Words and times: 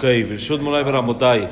Ok, 0.00 0.06
Birshut 0.06 0.62
Moray 0.62 0.82
Baramotai. 0.82 1.46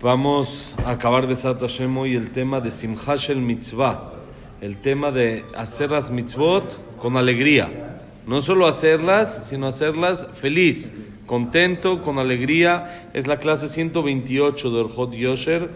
Vamos 0.00 0.76
a 0.86 0.92
acabar 0.92 1.26
Besat 1.26 1.60
Hashem 1.60 1.98
hoy 1.98 2.14
el 2.14 2.30
tema 2.30 2.60
de 2.60 2.70
Simhash 2.70 3.30
el 3.30 3.38
Mitzvah. 3.38 4.12
El 4.60 4.76
tema 4.76 5.10
de 5.10 5.44
hacer 5.56 5.90
las 5.90 6.12
mitzvot 6.12 6.96
con 6.98 7.16
alegría. 7.16 8.00
No 8.28 8.40
solo 8.40 8.68
hacerlas, 8.68 9.48
sino 9.48 9.66
hacerlas 9.66 10.28
feliz, 10.34 10.92
contento, 11.26 12.00
con 12.00 12.20
alegría. 12.20 13.08
Es 13.12 13.26
la 13.26 13.40
clase 13.40 13.66
128 13.66 14.70
de 14.70 14.80
Orhot 14.80 15.14
Yosher. 15.14 15.70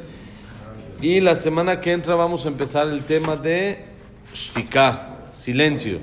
Y 1.01 1.19
la 1.19 1.35
semana 1.35 1.81
que 1.81 1.91
entra 1.91 2.15
vamos 2.15 2.47
a 2.47 2.49
empezar 2.49 2.87
el 2.87 3.03
tema 3.03 3.35
de 3.35 3.87
Shtika, 4.33 5.17
silencio. 5.33 5.99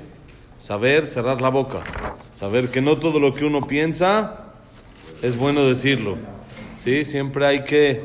Saber 0.58 1.06
cerrar 1.06 1.40
la 1.40 1.48
boca. 1.48 1.84
Saber 2.34 2.68
que 2.68 2.82
no 2.82 2.98
todo 2.98 3.18
lo 3.18 3.32
que 3.32 3.46
uno 3.46 3.66
piensa 3.66 4.48
es 5.22 5.36
bueno 5.36 5.64
decirlo. 5.66 6.16
¿Sí? 6.76 7.04
Siempre 7.04 7.46
hay 7.46 7.64
que 7.64 8.02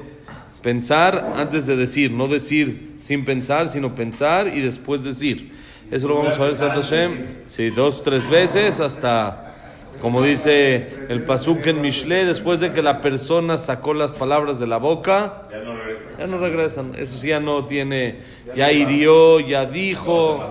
pensar 0.62 1.34
antes 1.36 1.66
de 1.68 1.76
decir, 1.76 2.12
no 2.12 2.28
decir 2.28 2.96
sin 3.00 3.24
pensar, 3.24 3.68
sino 3.68 3.94
pensar 3.96 4.48
y 4.48 4.62
después 4.62 5.04
decir. 5.04 5.52
Eso 5.92 6.08
lo 6.08 6.16
vamos 6.18 6.38
a 6.40 6.44
ver, 6.44 6.56
Santo 6.56 6.82
Hashem, 6.82 7.12
sí, 7.46 7.70
dos, 7.70 8.04
tres 8.04 8.28
veces 8.28 8.80
hasta, 8.80 9.54
como 10.02 10.24
dice 10.24 11.06
el 11.10 11.22
Pasuk 11.24 11.68
en 11.68 11.80
Mishle, 11.80 12.26
después 12.26 12.60
de 12.60 12.72
que 12.72 12.82
la 12.82 13.00
persona 13.02 13.60
sacó 13.60 13.94
las 13.94 14.16
palabras 14.16 14.60
de 14.60 14.66
la 14.66 14.78
boca, 14.78 15.44
Ya 15.52 15.60
no 15.60 15.76
regresa. 15.78 16.06
ya 16.18 16.28
no 16.28 16.38
regresan. 16.40 16.96
Eso 16.98 17.20
sí, 17.20 17.28
ya 17.28 17.40
no 17.40 17.66
tiene, 17.66 18.18
ya 18.56 18.72
hirió, 18.72 19.40
ya 19.40 19.66
dijo, 19.68 20.44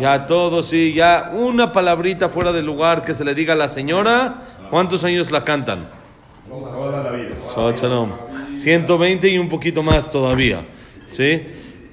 ya 0.00 0.28
todo, 0.28 0.62
sí, 0.62 0.94
ya 0.94 1.32
una 1.34 1.72
palabrita 1.72 2.28
fuera 2.28 2.52
del 2.52 2.64
lugar 2.64 3.02
que 3.02 3.12
se 3.12 3.24
le 3.24 3.34
diga 3.34 3.54
a 3.54 3.56
la 3.56 3.68
señora, 3.68 4.42
¿cuántos 4.70 5.02
años 5.02 5.32
la 5.32 5.42
cantan? 5.42 5.95
Toda 6.48 7.02
la 7.02 7.10
vida. 7.10 7.30
Shabbat 7.46 7.76
Shalom. 7.76 8.12
120 8.56 9.28
y 9.28 9.38
un 9.38 9.48
poquito 9.48 9.82
más 9.82 10.08
todavía. 10.08 10.60
¿Sí? 11.10 11.42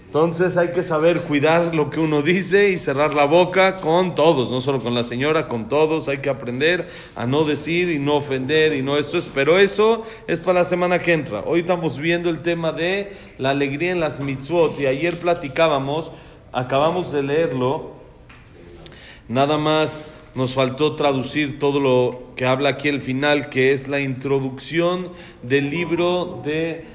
Entonces 0.06 0.58
hay 0.58 0.70
que 0.70 0.84
saber 0.84 1.22
cuidar 1.22 1.73
lo 1.73 1.90
que 1.90 2.00
uno 2.00 2.22
dice 2.22 2.70
y 2.70 2.78
cerrar 2.78 3.16
la 3.16 3.26
boca 3.26 3.78
con 3.78 4.14
todos, 4.14 4.52
no 4.52 4.62
solo 4.62 4.80
con 4.80 4.94
la 4.94 5.04
señora, 5.04 5.48
con 5.48 5.68
todos. 5.70 6.08
Hay 6.08 6.20
que 6.20 6.30
aprender 6.30 6.88
a 7.16 7.26
no 7.26 7.45
decir 7.45 7.90
y 7.90 7.98
no 7.98 8.18
ofender 8.18 8.76
y 8.76 8.84
no 8.84 9.00
esto 9.00 9.18
es. 9.18 9.28
Pero 9.34 9.58
eso 9.58 10.06
es 10.28 10.42
para 10.42 10.60
la 10.60 10.66
semana 10.66 11.00
que 11.00 11.14
entra. 11.14 11.42
Hoy 11.48 11.62
estamos 11.62 11.98
viendo 11.98 12.30
el 12.30 12.42
tema 12.44 12.72
de 12.72 13.14
la 13.40 13.50
alegría 13.50 13.92
en 13.92 14.00
las 14.00 14.20
mitzvot 14.20 14.80
y 14.80 14.86
ayer 14.86 15.17
platicábamos, 15.17 16.12
acabamos 16.52 17.12
de 17.12 17.23
leerlo. 17.23 17.94
Nada 19.28 19.58
más 19.58 20.12
nos 20.36 20.53
faltó 20.56 20.95
traducir 20.95 21.59
todo 21.59 21.80
lo 21.80 22.34
que 22.36 22.45
habla 22.45 22.70
aquí 22.70 22.89
al 22.89 23.02
final, 23.02 23.50
que 23.50 23.72
es 23.72 23.88
la 23.88 24.00
introducción 24.00 25.09
del 25.44 25.70
libro 25.70 26.42
de 26.44 26.86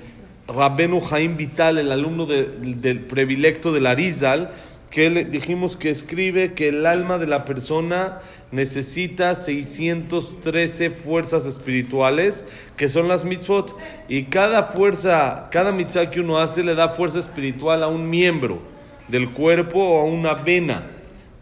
Rabenu 0.49 1.01
Jaim 1.01 1.37
Vital, 1.37 1.79
el 1.79 1.93
alumno 1.93 2.27
de- 2.27 2.47
del 2.47 3.01
predilecto 3.01 3.73
del 3.73 3.87
Arizal, 3.87 4.51
que 4.91 5.11
le 5.11 5.25
dijimos 5.25 5.77
que 5.77 5.91
escribe 5.91 6.55
que 6.55 6.69
el 6.69 6.87
alma 6.87 7.19
de 7.19 7.27
la 7.27 7.45
persona 7.45 8.21
necesita 8.51 9.35
613 9.35 10.91
fuerzas 10.91 11.45
espirituales, 11.45 12.47
que 12.77 12.89
son 12.89 13.07
las 13.07 13.25
mitzvot, 13.25 13.77
y 14.09 14.25
cada 14.25 14.63
fuerza, 14.63 15.49
cada 15.51 15.73
mitzvah 15.73 16.11
que 16.11 16.21
uno 16.21 16.39
hace 16.39 16.65
le 16.65 16.75
da 16.75 16.89
fuerza 16.89 17.19
espiritual 17.19 17.83
a 17.83 17.89
un 17.89 18.09
miembro 18.09 18.61
del 19.09 19.31
cuerpo 19.31 19.79
o 19.79 20.01
a 20.01 20.05
una 20.05 20.33
vena 20.35 20.87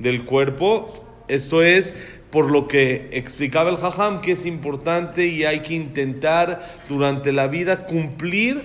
del 0.01 0.25
cuerpo. 0.25 0.93
Esto 1.29 1.63
es 1.63 1.95
por 2.31 2.51
lo 2.51 2.69
que 2.69 3.09
explicaba 3.13 3.71
el 3.71 3.77
Jajam, 3.77 4.21
que 4.21 4.33
es 4.33 4.47
importante 4.47 5.27
y 5.27 5.45
hay 5.45 5.61
que 5.61 5.75
intentar 5.75 6.67
durante 6.89 7.33
la 7.33 7.47
vida 7.47 7.87
cumplir 7.87 8.63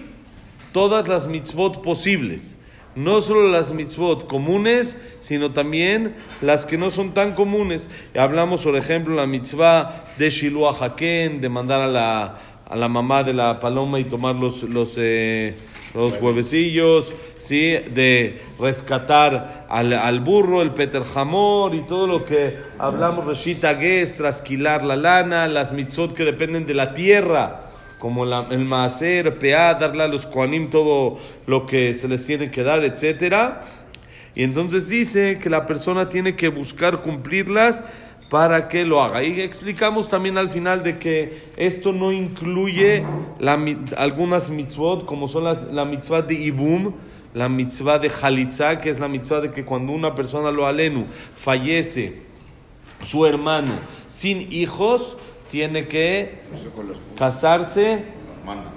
todas 0.72 1.08
las 1.08 1.28
mitzvot 1.28 1.82
posibles. 1.82 2.58
No 2.96 3.22
solo 3.22 3.48
las 3.48 3.72
mitzvot 3.72 4.28
comunes, 4.28 4.98
sino 5.22 5.54
también 5.54 6.14
las 6.42 6.66
que 6.66 6.78
no 6.78 6.90
son 6.90 7.14
tan 7.14 7.34
comunes. 7.34 7.90
Hablamos, 8.16 8.64
por 8.64 8.76
ejemplo, 8.76 9.16
la 9.16 9.26
mitzvah 9.26 10.04
de 10.18 10.30
Shiloh 10.30 10.70
Haken, 10.70 11.40
de 11.40 11.48
mandar 11.48 11.82
a 11.82 11.88
la, 11.88 12.38
a 12.68 12.76
la 12.76 12.90
mamá 12.90 13.24
de 13.24 13.34
la 13.34 13.60
paloma 13.60 14.00
y 14.00 14.04
tomar 14.04 14.36
los, 14.36 14.64
los, 14.64 14.96
eh, 14.98 15.56
los 15.94 16.22
huevecillos, 16.22 17.14
¿sí? 17.38 17.72
de 17.94 18.42
rescatar 18.60 19.66
al, 19.70 19.94
al 19.94 20.20
burro, 20.22 20.62
el 20.62 20.72
Peter 20.72 21.04
Hamor 21.16 21.76
y 21.76 21.82
todo 21.82 22.08
lo 22.08 22.24
que 22.26 22.56
hablamos, 22.80 23.26
Reshita 23.26 23.76
Ges, 23.76 24.16
trasquilar 24.16 24.84
la 24.84 24.96
lana, 24.96 25.48
las 25.48 25.74
mitzvot 25.74 26.14
que 26.14 26.24
dependen 26.24 26.66
de 26.66 26.74
la 26.74 26.94
tierra 26.94 27.62
como 28.00 28.26
la- 28.26 28.48
el 28.50 28.66
maaser, 28.66 29.38
peá, 29.38 29.76
darle 29.76 30.04
a 30.04 30.08
los 30.08 30.26
koanim 30.26 30.70
todo 30.70 31.20
lo 31.46 31.66
que 31.68 31.94
se 31.94 32.08
les 32.08 32.26
tiene 32.26 32.50
que 32.50 32.64
dar, 32.64 32.84
etcétera. 32.84 33.62
Y 34.34 34.44
entonces 34.44 34.88
dice 34.88 35.38
que 35.38 35.50
la 35.50 35.66
persona 35.68 36.08
tiene 36.10 36.36
que 36.36 36.48
buscar 36.48 37.02
cumplirlas 37.02 37.84
para 38.32 38.70
que 38.70 38.86
lo 38.86 39.04
haga. 39.04 39.22
Y 39.22 39.42
explicamos 39.42 40.08
también 40.08 40.38
al 40.38 40.50
final 40.50 40.84
de 40.84 40.98
que 40.98 41.50
esto 41.58 41.92
no 41.92 42.14
incluye 42.14 43.04
la 43.40 43.60
algunas 43.98 44.50
mitzvot, 44.50 45.04
como 45.04 45.28
son 45.28 45.44
las, 45.44 45.64
la 45.64 45.84
mitzvah 45.84 46.22
de 46.22 46.36
Ibum, 46.36 46.94
la 47.34 47.50
mitzvah 47.50 48.00
de 48.00 48.10
Jalitza, 48.10 48.78
que 48.78 48.90
es 48.90 49.02
la 49.02 49.10
mitzvah 49.10 49.42
de 49.42 49.52
que 49.52 49.66
cuando 49.66 49.92
una 49.92 50.16
persona 50.16 50.50
lo 50.50 50.66
alenu 50.66 51.08
fallece, 51.36 52.22
su 53.04 53.26
hermano 53.26 53.74
sin 54.08 54.48
hijos, 54.54 55.18
tiene 55.50 55.90
que 55.90 56.40
casarse 57.18 58.06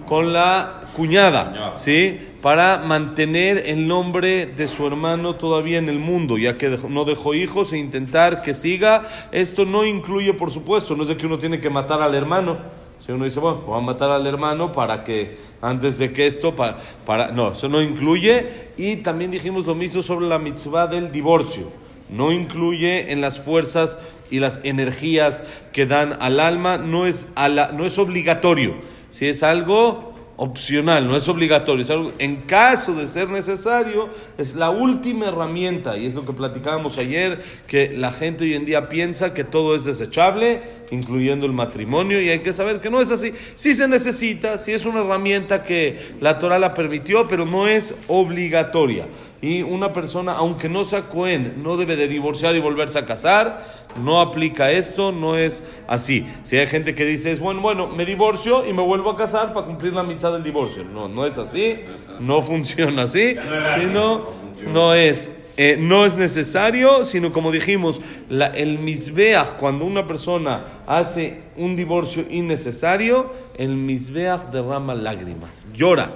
con 0.09 0.33
la 0.33 0.81
cuñada, 0.95 1.51
Cuñada. 1.51 1.77
¿sí? 1.77 2.19
Para 2.41 2.79
mantener 2.79 3.65
el 3.67 3.87
nombre 3.87 4.47
de 4.47 4.69
su 4.69 4.87
hermano 4.87 5.35
todavía 5.37 5.79
en 5.79 5.89
el 5.89 5.99
mundo, 5.99 6.39
ya 6.39 6.57
que 6.57 6.79
no 6.89 7.05
dejó 7.05 7.35
hijos 7.35 7.73
e 7.73 7.79
intentar 7.79 8.43
que 8.43 8.55
siga. 8.55 9.03
Esto 9.33 9.65
no 9.65 9.85
incluye, 9.85 10.33
por 10.35 10.51
supuesto, 10.51 10.97
no 10.97 11.03
es 11.03 11.09
de 11.09 11.17
que 11.17 11.27
uno 11.27 11.39
tiene 11.39 11.61
que 11.61 11.71
matar 11.71 12.01
al 12.01 12.15
hermano. 12.15 12.57
Si 12.99 13.13
uno 13.13 13.25
dice, 13.25 13.41
bueno, 13.41 13.59
voy 13.67 13.79
a 13.79 13.83
matar 13.83 14.11
al 14.11 14.27
hermano 14.27 14.73
para 14.73 15.05
que, 15.05 15.37
antes 15.61 15.99
de 15.99 16.13
que 16.13 16.27
esto, 16.27 16.55
para, 16.55 16.79
para, 17.05 17.33
no, 17.33 17.53
eso 17.53 17.69
no 17.69 17.83
incluye. 17.83 18.47
Y 18.79 18.97
también 18.97 19.31
dijimos 19.31 19.67
lo 19.67 19.75
mismo 19.75 20.01
sobre 20.01 20.27
la 20.27 20.39
mitzvah 20.39 20.87
del 20.87 21.13
divorcio. 21.13 21.71
No 22.09 22.33
incluye 22.33 23.13
en 23.13 23.21
las 23.21 23.41
fuerzas 23.41 23.99
y 24.31 24.39
las 24.39 24.61
energías 24.63 25.45
que 25.73 25.85
dan 25.87 26.17
al 26.21 26.41
alma, 26.41 26.77
no 26.79 27.07
es, 27.07 27.29
a 27.35 27.49
la- 27.49 27.73
no 27.73 27.85
es 27.85 27.99
obligatorio. 27.99 28.75
Si 29.11 29.27
es 29.27 29.43
algo 29.43 30.14
opcional, 30.37 31.07
no 31.07 31.17
es 31.17 31.29
obligatorio, 31.29 32.13
en 32.19 32.37
caso 32.37 32.95
de 32.95 33.07
ser 33.07 33.29
necesario, 33.29 34.09
es 34.37 34.55
la 34.55 34.71
última 34.71 35.29
herramienta, 35.29 35.97
y 35.97 36.07
es 36.07 36.15
lo 36.15 36.25
que 36.25 36.33
platicábamos 36.33 36.99
ayer, 36.99 37.43
que 37.67 37.97
la 37.97 38.11
gente 38.11 38.45
hoy 38.45 38.55
en 38.55 38.65
día 38.65 38.89
piensa 38.89 39.33
que 39.33 39.45
todo 39.45 39.75
es 39.75 39.85
desechable, 39.85 40.63
incluyendo 40.91 41.47
el 41.47 41.53
matrimonio, 41.53 42.21
y 42.21 42.31
hay 42.31 42.41
que 42.41 42.53
saber 42.53 42.81
que 42.81 42.91
no 42.91 43.01
es 43.01 43.11
así. 43.11 43.33
Sí 43.55 43.75
se 43.75 43.87
necesita, 43.87 44.59
sí 44.59 44.73
es 44.73 44.87
una 44.87 45.03
herramienta 45.03 45.63
que 45.63 46.15
la 46.21 46.39
Torah 46.39 46.59
la 46.59 46.75
permitió, 46.75 47.29
pero 47.29 47.47
no 47.47 47.69
es 47.69 47.95
obligatoria. 48.09 49.07
Y 49.45 49.61
una 49.61 49.93
persona, 49.93 50.33
aunque 50.33 50.71
no 50.71 50.85
sea 50.85 51.03
Cohen, 51.03 51.63
no 51.63 51.77
debe 51.77 51.97
de 51.97 52.09
divorciar 52.09 52.55
y 52.55 52.61
volverse 52.61 52.99
a 52.99 53.05
casar. 53.05 53.63
No 54.03 54.23
aplica 54.23 54.71
esto, 54.71 55.13
no 55.13 55.37
es 55.37 55.63
así. 55.87 56.27
Si 56.45 56.57
hay 56.57 56.67
gente 56.67 56.95
que 56.95 57.05
dice, 57.05 57.31
es 57.31 57.41
bueno, 57.41 57.61
bueno, 57.61 57.87
me 57.87 58.07
divorcio 58.07 58.67
y 58.67 58.73
me 58.73 58.81
vuelvo 58.81 59.11
a 59.11 59.19
casar 59.19 59.53
para 59.53 59.67
cumplir 59.67 59.93
la 59.93 60.03
mitad 60.03 60.33
del 60.33 60.43
divorcio. 60.43 60.83
No, 60.83 61.09
no 61.09 61.27
es 61.27 61.37
así, 61.37 61.77
no 62.21 62.41
funciona 62.43 63.03
así, 63.03 63.37
sino 63.79 64.29
no 64.73 64.95
es, 64.95 65.31
eh, 65.59 65.77
no 65.79 66.07
es 66.07 66.17
necesario, 66.17 67.05
sino 67.05 67.31
como 67.31 67.53
dijimos, 67.53 68.01
el 68.31 68.79
misbeach, 68.79 69.59
cuando 69.59 69.85
una 69.85 70.07
persona 70.07 70.65
hace 70.87 71.43
un 71.59 71.77
divorcio 71.77 72.25
innecesario, 72.31 73.31
el 73.59 73.77
misbeach 73.77 74.45
derrama 74.45 74.95
lágrimas, 74.95 75.67
llora. 75.75 76.15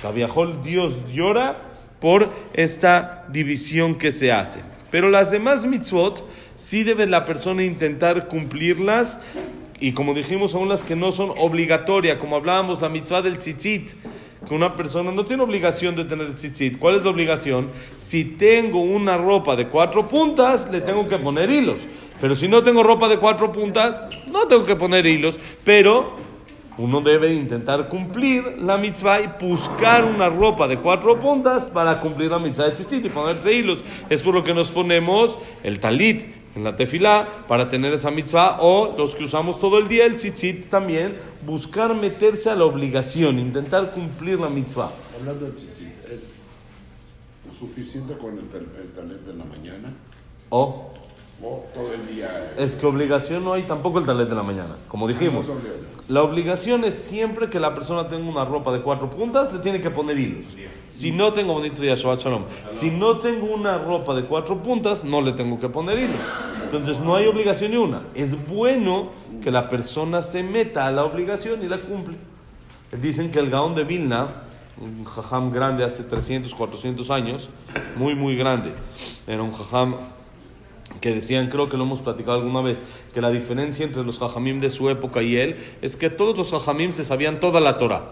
Tabiajol, 0.00 0.62
Dios 0.62 1.12
llora 1.12 1.71
por 2.02 2.28
esta 2.52 3.24
división 3.28 3.94
que 3.94 4.10
se 4.10 4.32
hace. 4.32 4.60
Pero 4.90 5.08
las 5.08 5.30
demás 5.30 5.64
mitzvot 5.64 6.28
sí 6.56 6.82
debe 6.82 7.06
la 7.06 7.24
persona 7.24 7.62
intentar 7.62 8.26
cumplirlas 8.26 9.18
y 9.78 9.92
como 9.92 10.12
dijimos, 10.12 10.54
aún 10.54 10.68
las 10.68 10.82
que 10.82 10.96
no 10.96 11.12
son 11.12 11.32
obligatorias, 11.38 12.18
como 12.18 12.36
hablábamos, 12.36 12.82
la 12.82 12.88
mitzvah 12.88 13.22
del 13.22 13.38
tzitzit, 13.38 13.92
que 14.46 14.54
una 14.54 14.76
persona 14.76 15.12
no 15.12 15.24
tiene 15.24 15.44
obligación 15.44 15.94
de 15.94 16.04
tener 16.04 16.34
tzitzit. 16.34 16.78
¿Cuál 16.78 16.96
es 16.96 17.04
la 17.04 17.10
obligación? 17.10 17.68
Si 17.96 18.24
tengo 18.24 18.80
una 18.80 19.16
ropa 19.16 19.54
de 19.54 19.68
cuatro 19.68 20.08
puntas, 20.08 20.68
le 20.70 20.80
tengo 20.80 21.08
que 21.08 21.18
poner 21.18 21.50
hilos. 21.50 21.78
Pero 22.20 22.34
si 22.34 22.46
no 22.46 22.62
tengo 22.62 22.82
ropa 22.82 23.08
de 23.08 23.18
cuatro 23.18 23.50
puntas, 23.50 23.96
no 24.26 24.46
tengo 24.46 24.64
que 24.64 24.76
poner 24.76 25.06
hilos. 25.06 25.38
Pero 25.64 26.16
uno 26.82 27.00
debe 27.00 27.32
intentar 27.32 27.88
cumplir 27.88 28.58
la 28.58 28.76
mitzvah 28.76 29.20
y 29.20 29.30
buscar 29.40 30.04
una 30.04 30.28
ropa 30.28 30.66
de 30.66 30.78
cuatro 30.78 31.20
puntas 31.20 31.68
para 31.68 32.00
cumplir 32.00 32.32
la 32.32 32.40
mitzvah 32.40 32.64
de 32.66 32.72
tzitzit 32.72 33.04
y 33.04 33.08
ponerse 33.08 33.52
hilos. 33.52 33.84
Es 34.10 34.24
por 34.24 34.34
lo 34.34 34.42
que 34.42 34.52
nos 34.52 34.72
ponemos 34.72 35.38
el 35.62 35.78
talit 35.78 36.24
en 36.56 36.64
la 36.64 36.76
tefilá 36.76 37.26
para 37.46 37.68
tener 37.68 37.92
esa 37.92 38.10
mitzvah 38.10 38.58
o 38.60 38.96
los 38.98 39.14
que 39.14 39.22
usamos 39.24 39.60
todo 39.60 39.78
el 39.78 39.86
día, 39.86 40.04
el 40.06 40.16
tzitzit 40.16 40.68
también, 40.68 41.16
buscar 41.46 41.94
meterse 41.94 42.50
a 42.50 42.56
la 42.56 42.64
obligación, 42.64 43.38
intentar 43.38 43.92
cumplir 43.92 44.40
la 44.40 44.50
mitzvah. 44.50 44.90
Hablando 45.20 45.46
del 45.46 45.54
tzitzit, 45.54 46.04
¿es 46.10 46.30
suficiente 47.56 48.18
con 48.18 48.38
el, 48.38 48.48
tal- 48.48 48.66
el 48.82 48.88
talento 48.90 49.30
en 49.30 49.38
la 49.38 49.44
mañana? 49.44 49.92
O 50.48 50.91
¿O 51.42 51.64
todo 51.74 51.92
el 51.92 52.14
día? 52.14 52.54
es 52.56 52.76
que 52.76 52.86
obligación 52.86 53.42
no 53.42 53.52
hay 53.52 53.62
tampoco 53.64 53.98
el 53.98 54.06
talet 54.06 54.28
de 54.28 54.34
la 54.34 54.44
mañana, 54.44 54.76
como 54.86 55.08
dijimos. 55.08 55.48
No 55.48 55.54
obligación. 55.54 55.92
La 56.08 56.22
obligación 56.22 56.84
es 56.84 56.94
siempre 56.94 57.48
que 57.48 57.58
la 57.58 57.74
persona 57.74 58.08
tenga 58.08 58.28
una 58.28 58.44
ropa 58.44 58.72
de 58.72 58.80
cuatro 58.82 59.08
puntas, 59.08 59.52
le 59.52 59.60
tiene 59.60 59.80
que 59.80 59.90
poner 59.90 60.18
hilos. 60.18 60.56
Si 60.88 61.10
no 61.10 61.32
tengo 61.32 61.54
bonito 61.54 61.80
día, 61.80 61.94
Shabbat 61.94 62.20
Shalom. 62.20 62.44
Si 62.68 62.90
no 62.90 63.18
tengo 63.18 63.46
una 63.46 63.78
ropa 63.78 64.14
de 64.14 64.24
cuatro 64.24 64.62
puntas, 64.62 65.04
no 65.04 65.20
le 65.20 65.32
tengo 65.32 65.58
que 65.58 65.68
poner 65.68 65.98
hilos. 65.98 66.20
Entonces 66.64 67.00
no 67.00 67.16
hay 67.16 67.26
obligación 67.26 67.70
ni 67.70 67.76
una. 67.76 68.02
Es 68.14 68.46
bueno 68.46 69.10
que 69.42 69.50
la 69.50 69.68
persona 69.68 70.22
se 70.22 70.42
meta 70.42 70.86
a 70.86 70.92
la 70.92 71.04
obligación 71.04 71.62
y 71.64 71.68
la 71.68 71.78
cumple. 71.78 72.16
Dicen 73.00 73.30
que 73.30 73.38
el 73.38 73.48
Gaón 73.48 73.74
de 73.74 73.84
Vilna, 73.84 74.28
un 74.80 75.04
jajam 75.04 75.50
grande 75.52 75.84
hace 75.84 76.02
300, 76.02 76.54
400 76.54 77.10
años, 77.10 77.48
muy, 77.96 78.14
muy 78.14 78.36
grande, 78.36 78.72
era 79.26 79.42
un 79.42 79.52
jajam 79.52 79.94
que 81.00 81.14
decían, 81.14 81.48
creo 81.48 81.68
que 81.68 81.76
lo 81.76 81.84
hemos 81.84 82.00
platicado 82.00 82.38
alguna 82.38 82.60
vez, 82.60 82.84
que 83.14 83.20
la 83.20 83.30
diferencia 83.30 83.84
entre 83.84 84.04
los 84.04 84.18
jajamim 84.18 84.60
de 84.60 84.70
su 84.70 84.90
época 84.90 85.22
y 85.22 85.36
él 85.36 85.56
es 85.82 85.96
que 85.96 86.10
todos 86.10 86.36
los 86.36 86.50
jajamim 86.50 86.92
se 86.92 87.04
sabían 87.04 87.40
toda 87.40 87.60
la 87.60 87.78
Torah, 87.78 88.04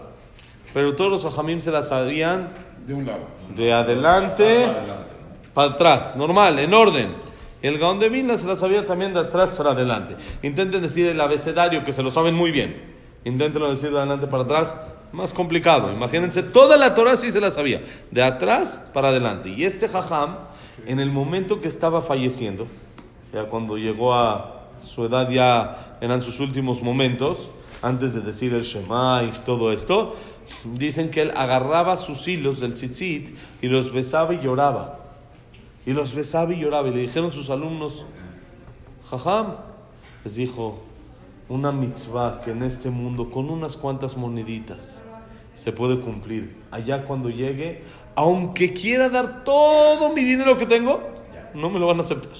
pero 0.73 0.95
todos 0.95 1.11
los 1.11 1.23
jajamim 1.23 1.59
se 1.59 1.71
la 1.71 1.83
sabían 1.83 2.51
De 2.85 2.93
un 2.93 3.05
lado. 3.05 3.25
de 3.55 3.73
adelante 3.73 4.67
para 5.53 5.71
atrás, 5.71 6.15
normal, 6.15 6.59
en 6.59 6.73
orden. 6.73 7.13
Y 7.61 7.67
el 7.67 7.77
Gaón 7.77 7.99
de 7.99 8.09
Vilna 8.09 8.37
se 8.37 8.47
la 8.47 8.55
sabía 8.55 8.85
también 8.85 9.13
de 9.13 9.19
atrás 9.19 9.51
para 9.51 9.71
adelante. 9.71 10.15
Intenten 10.41 10.81
decir 10.81 11.05
el 11.07 11.21
abecedario, 11.21 11.83
que 11.83 11.93
se 11.93 12.01
lo 12.01 12.09
saben 12.09 12.33
muy 12.33 12.51
bien. 12.51 12.81
Inténtenlo 13.23 13.69
decir 13.69 13.91
de 13.91 13.97
adelante 13.97 14.25
para 14.25 14.43
atrás, 14.43 14.75
más 15.11 15.33
complicado. 15.33 15.91
Imagínense, 15.91 16.41
toda 16.41 16.77
la 16.77 16.95
Torah 16.95 17.17
sí 17.17 17.31
se 17.31 17.39
la 17.39 17.51
sabía, 17.51 17.81
de 18.09 18.23
atrás 18.23 18.81
para 18.93 19.09
adelante. 19.09 19.49
Y 19.49 19.63
este 19.63 19.87
jajam, 19.87 20.37
en 20.85 20.99
el 20.99 21.11
momento 21.11 21.61
que 21.61 21.67
estaba 21.67 22.01
falleciendo, 22.01 22.67
ya 23.33 23.45
cuando 23.45 23.77
llegó 23.77 24.13
a 24.13 24.67
su 24.83 25.05
edad, 25.05 25.29
ya 25.29 25.97
eran 26.01 26.21
sus 26.21 26.39
últimos 26.39 26.81
momentos, 26.81 27.51
antes 27.81 28.13
de 28.13 28.21
decir 28.21 28.53
el 28.53 28.63
Shema 28.63 29.23
y 29.23 29.31
todo 29.45 29.71
esto, 29.71 30.15
dicen 30.73 31.09
que 31.09 31.21
él 31.21 31.31
agarraba 31.35 31.97
sus 31.97 32.27
hilos 32.27 32.59
del 32.59 32.73
tzitzit 32.73 33.35
y 33.61 33.67
los 33.67 33.91
besaba 33.91 34.33
y 34.33 34.39
lloraba. 34.39 34.99
Y 35.85 35.93
los 35.93 36.13
besaba 36.13 36.53
y 36.53 36.59
lloraba. 36.59 36.89
Y 36.89 36.93
le 36.93 37.01
dijeron 37.01 37.31
sus 37.31 37.49
alumnos, 37.49 38.05
Jajam, 39.09 39.55
les 40.23 40.35
dijo, 40.35 40.79
una 41.49 41.71
mitzvah 41.71 42.41
que 42.41 42.51
en 42.51 42.63
este 42.63 42.89
mundo 42.89 43.29
con 43.29 43.49
unas 43.49 43.75
cuantas 43.77 44.15
moneditas 44.15 45.03
se 45.53 45.71
puede 45.71 45.99
cumplir. 45.99 46.55
Allá 46.71 47.03
cuando 47.05 47.29
llegue, 47.29 47.83
aunque 48.15 48.73
quiera 48.73 49.09
dar 49.09 49.43
todo 49.43 50.13
mi 50.13 50.23
dinero 50.23 50.57
que 50.57 50.65
tengo, 50.65 51.01
no 51.53 51.69
me 51.69 51.79
lo 51.79 51.87
van 51.87 51.99
a 51.99 52.03
aceptar. 52.03 52.33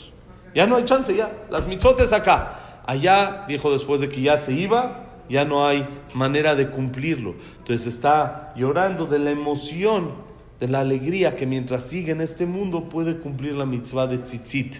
Ya 0.53 0.67
no 0.67 0.75
hay 0.75 0.85
chance, 0.85 1.15
ya. 1.15 1.31
Las 1.49 1.67
mitzotes 1.67 2.13
acá. 2.13 2.81
Allá, 2.85 3.45
dijo 3.47 3.71
después 3.71 4.01
de 4.01 4.09
que 4.09 4.21
ya 4.21 4.37
se 4.37 4.53
iba, 4.53 5.07
ya 5.29 5.45
no 5.45 5.65
hay 5.65 5.87
manera 6.13 6.55
de 6.55 6.69
cumplirlo. 6.69 7.35
Entonces 7.59 7.87
está 7.87 8.53
llorando 8.55 9.05
de 9.05 9.19
la 9.19 9.31
emoción, 9.31 10.11
de 10.59 10.67
la 10.67 10.81
alegría 10.81 11.35
que 11.35 11.45
mientras 11.45 11.83
sigue 11.83 12.11
en 12.11 12.21
este 12.21 12.45
mundo 12.45 12.89
puede 12.89 13.17
cumplir 13.17 13.55
la 13.55 13.65
mitzvah 13.65 14.07
de 14.07 14.17
tzitzit. 14.19 14.77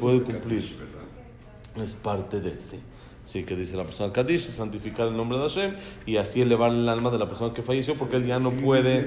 Puede 0.00 0.20
cumplir. 0.20 0.76
Es 1.76 1.94
parte 1.94 2.40
de, 2.40 2.60
sí. 2.60 2.80
Sí, 3.24 3.42
que 3.44 3.56
dice 3.56 3.74
la 3.78 3.84
persona 3.84 4.12
Kadish, 4.12 4.40
santificar 4.50 5.06
el 5.08 5.16
nombre 5.16 5.38
de 5.38 5.44
Hashem 5.48 5.72
y 6.04 6.18
así 6.18 6.42
elevar 6.42 6.70
el 6.72 6.86
alma 6.88 7.10
de 7.10 7.18
la 7.18 7.26
persona 7.26 7.54
que 7.54 7.62
falleció 7.62 7.94
porque 7.94 8.16
él 8.16 8.26
ya 8.26 8.38
no 8.38 8.50
puede 8.50 9.00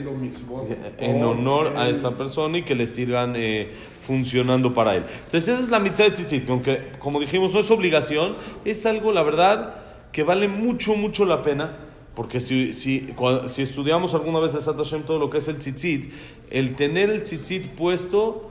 en 0.98 1.24
honor 1.24 1.74
a 1.78 1.88
esa 1.88 2.12
persona 2.18 2.58
y 2.58 2.64
que 2.64 2.74
le 2.74 2.88
sigan 2.88 3.34
eh, 3.36 3.70
funcionando 4.02 4.74
para 4.74 4.96
él. 4.96 5.04
Entonces 5.26 5.50
esa 5.50 5.60
es 5.64 5.70
la 5.70 5.80
mitzvah 5.80 6.06
de 6.06 6.12
tzitzit, 6.12 6.46
que 6.46 6.52
aunque 6.52 6.92
como 6.98 7.20
dijimos 7.20 7.54
no 7.54 7.60
es 7.60 7.70
obligación, 7.70 8.36
es 8.66 8.86
algo 8.88 9.12
la 9.12 9.22
verdad 9.22 9.76
que 10.12 10.24
vale 10.24 10.48
mucho, 10.48 10.96
mucho 10.96 11.24
la 11.26 11.44
pena. 11.44 11.78
Porque 12.16 12.40
si, 12.40 12.74
si, 12.74 13.02
cua- 13.16 13.48
si 13.48 13.62
estudiamos 13.62 14.16
alguna 14.16 14.40
vez 14.40 14.54
Sat 14.54 14.76
Hashem 14.76 15.04
todo 15.04 15.20
lo 15.20 15.30
que 15.30 15.38
es 15.38 15.48
el 15.48 15.60
tzitzit, 15.60 16.12
el 16.50 16.74
tener 16.76 17.12
el 17.12 17.22
tzitzit 17.22 17.68
puesto 17.76 18.50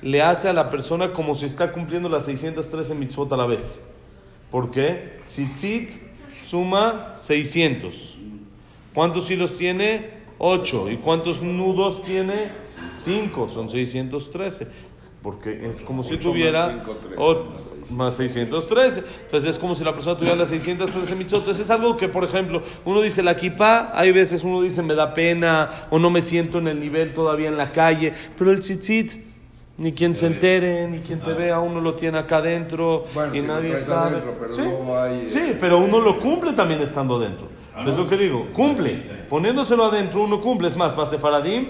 le 0.00 0.22
hace 0.22 0.48
a 0.48 0.54
la 0.54 0.70
persona 0.70 1.12
como 1.12 1.34
si 1.34 1.44
está 1.44 1.72
cumpliendo 1.72 2.08
las 2.08 2.24
613 2.24 2.94
mitzvot 2.94 3.30
a 3.34 3.36
la 3.36 3.44
vez. 3.44 3.80
¿Por 4.50 4.70
qué? 4.70 5.20
Tzitzit 5.26 5.90
suma 6.46 7.12
600. 7.16 8.16
¿Cuántos 8.94 9.30
hilos 9.30 9.56
tiene? 9.56 10.18
8. 10.38 10.90
¿Y 10.90 10.96
cuántos 10.96 11.42
nudos 11.42 12.02
tiene? 12.04 12.52
5. 12.94 13.48
Son 13.48 13.68
613. 13.68 14.66
Porque 15.22 15.50
es 15.52 15.80
como 15.82 16.04
si 16.04 16.16
tuviera 16.16 16.68
más 16.68 16.86
o- 17.18 17.44
más 17.90 17.90
más 17.90 18.14
613. 18.16 19.02
Entonces 19.24 19.50
es 19.50 19.58
como 19.58 19.74
si 19.74 19.82
la 19.82 19.92
persona 19.92 20.16
tuviera 20.16 20.36
las 20.36 20.48
613 20.48 21.16
mitzvot. 21.16 21.40
Entonces 21.40 21.64
es 21.66 21.70
algo 21.70 21.96
que, 21.96 22.08
por 22.08 22.22
ejemplo, 22.22 22.62
uno 22.84 23.02
dice 23.02 23.22
la 23.24 23.34
kippah, 23.36 23.90
hay 23.94 24.12
veces 24.12 24.44
uno 24.44 24.62
dice 24.62 24.80
me 24.82 24.94
da 24.94 25.14
pena 25.14 25.88
o 25.90 25.98
no 25.98 26.08
me 26.10 26.20
siento 26.20 26.58
en 26.58 26.68
el 26.68 26.78
nivel 26.78 27.12
todavía 27.14 27.48
en 27.48 27.56
la 27.56 27.72
calle. 27.72 28.12
Pero 28.38 28.52
el 28.52 28.60
tzitzit, 28.60 29.14
ni 29.78 29.92
quien 29.92 30.16
se 30.16 30.26
entere, 30.26 30.88
ni 30.88 30.98
quien 30.98 31.20
te 31.20 31.32
vea, 31.32 31.60
uno 31.60 31.80
lo 31.80 31.94
tiene 31.94 32.18
acá 32.18 32.38
adentro 32.38 33.04
Bueno, 33.14 33.34
y 33.34 33.40
si 33.40 33.46
nadie 33.46 33.78
sabe. 33.78 34.16
adentro, 34.16 34.34
pero 34.38 34.52
sí, 34.52 34.62
hay, 34.62 35.20
eh, 35.20 35.28
sí, 35.28 35.56
pero 35.60 35.78
uno 35.78 36.00
lo 36.00 36.18
cumple 36.18 36.52
también 36.52 36.82
estando 36.82 37.18
dentro. 37.20 37.46
es 37.86 37.96
lo 37.96 38.08
que 38.08 38.16
digo, 38.16 38.46
cumple. 38.52 39.18
Poniéndoselo 39.28 39.84
adentro 39.84 40.22
uno 40.24 40.40
cumple. 40.40 40.66
Es 40.66 40.76
más, 40.76 40.94
para 40.94 41.08
Sefaradim, 41.08 41.68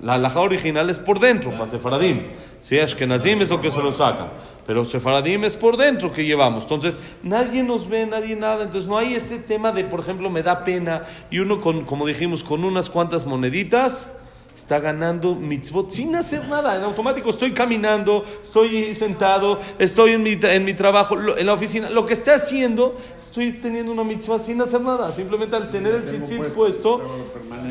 la 0.00 0.14
alhaja 0.14 0.40
original 0.40 0.88
es 0.88 1.00
por 1.00 1.18
dentro, 1.18 1.50
para 1.50 1.66
Sefaradim. 1.66 2.28
Sí, 2.60 2.78
Ashkenazim 2.78 3.42
es 3.42 3.50
lo 3.50 3.60
que 3.60 3.72
se 3.72 3.82
lo 3.82 3.90
sacan. 3.90 4.28
Pero 4.64 4.84
Sefaradim 4.84 5.42
es 5.44 5.56
por 5.56 5.76
dentro 5.76 6.12
que 6.12 6.24
llevamos. 6.24 6.62
Entonces, 6.62 7.00
nadie 7.24 7.64
nos 7.64 7.88
ve, 7.88 8.06
nadie 8.06 8.36
nada. 8.36 8.64
Entonces, 8.64 8.88
no 8.88 8.98
hay 8.98 9.14
ese 9.14 9.38
tema 9.38 9.72
de, 9.72 9.82
por 9.84 10.00
ejemplo, 10.00 10.30
me 10.30 10.42
da 10.42 10.62
pena. 10.62 11.02
Y 11.30 11.40
uno, 11.40 11.60
con, 11.60 11.84
como 11.84 12.06
dijimos, 12.06 12.44
con 12.44 12.62
unas 12.64 12.88
cuantas 12.90 13.26
moneditas 13.26 14.12
está 14.58 14.80
ganando 14.80 15.36
mitzvot 15.36 15.88
sin 15.90 16.16
hacer 16.16 16.46
nada. 16.48 16.74
En 16.76 16.82
automático 16.82 17.30
estoy 17.30 17.52
caminando, 17.52 18.24
estoy 18.42 18.92
sentado, 18.94 19.60
estoy 19.78 20.12
en 20.12 20.22
mi, 20.22 20.36
en 20.42 20.64
mi 20.64 20.74
trabajo, 20.74 21.16
en 21.36 21.46
la 21.46 21.52
oficina. 21.54 21.88
Lo 21.88 22.04
que 22.04 22.14
esté 22.14 22.32
haciendo, 22.32 22.96
estoy 23.22 23.52
teniendo 23.52 23.92
una 23.92 24.02
mitzvah 24.02 24.40
sin 24.40 24.60
hacer 24.60 24.80
nada. 24.80 25.12
Simplemente 25.12 25.54
al 25.54 25.70
tener 25.70 25.94
el 25.94 26.04
tzitzit 26.04 26.48
puesto, 26.48 27.00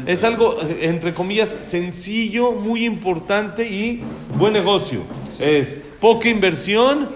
es 0.05 0.23
algo, 0.23 0.57
eh, 0.61 0.79
entre 0.83 1.13
comillas, 1.13 1.49
sencillo, 1.49 2.53
muy 2.53 2.85
importante 2.85 3.67
y 3.67 4.01
buen 4.37 4.53
negocio. 4.53 5.01
Es 5.39 5.81
poca 5.99 6.29
inversión, 6.29 7.09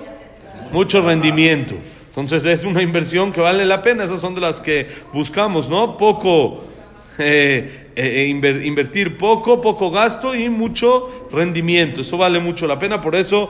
mucho 0.73 1.01
rendimiento. 1.01 1.75
Entonces 2.07 2.43
es 2.43 2.65
una 2.65 2.81
inversión 2.81 3.31
que 3.31 3.39
vale 3.39 3.65
la 3.65 3.81
pena. 3.81 4.03
Esas 4.03 4.19
son 4.19 4.35
de 4.35 4.41
las 4.41 4.59
que 4.59 4.87
buscamos, 5.13 5.69
¿no? 5.69 5.95
Poco, 5.95 6.65
eh, 7.17 7.80
eh, 8.03 8.27
inver- 8.29 8.65
invertir 8.65 9.17
poco, 9.17 9.61
poco 9.61 9.91
gasto 9.91 10.35
y 10.35 10.49
mucho 10.49 11.27
rendimiento. 11.31 12.01
Eso 12.01 12.17
vale 12.17 12.39
mucho 12.39 12.67
la 12.67 12.79
pena. 12.79 13.01
Por 13.01 13.15
eso 13.15 13.49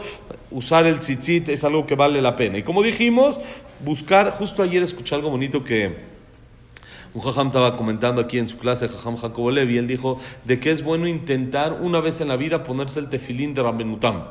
usar 0.51 0.86
el 0.86 1.00
tzitzit 1.00 1.50
es 1.50 1.63
algo 1.63 1.86
que 1.86 1.96
vale 1.96 2.22
la 2.22 2.36
pena. 2.36 2.58
Y 2.58 2.63
como 2.63 2.84
dijimos, 2.84 3.39
buscar, 3.79 4.31
justo 4.31 4.63
ayer 4.63 4.84
escuché 4.84 5.15
algo 5.15 5.29
bonito 5.29 5.63
que... 5.63 6.12
Un 7.13 7.22
jajam 7.22 7.48
estaba 7.48 7.75
comentando 7.75 8.22
aquí 8.22 8.38
en 8.38 8.48
su 8.48 8.58
clase, 8.58 8.88
jajam 8.88 9.17
Jacobo 9.17 9.51
Levi, 9.51 9.77
él 9.77 9.86
dijo 9.86 10.17
de 10.46 10.62
que 10.62 10.72
es 10.72 10.81
bueno 10.81 11.10
intentar 11.10 11.74
una 11.81 12.00
vez 12.00 12.22
en 12.22 12.29
la 12.29 12.38
vida 12.38 12.63
ponerse 12.63 13.01
el 13.01 13.10
tefilín 13.10 13.53
de 13.53 13.62
Ramenutam. 13.62 14.24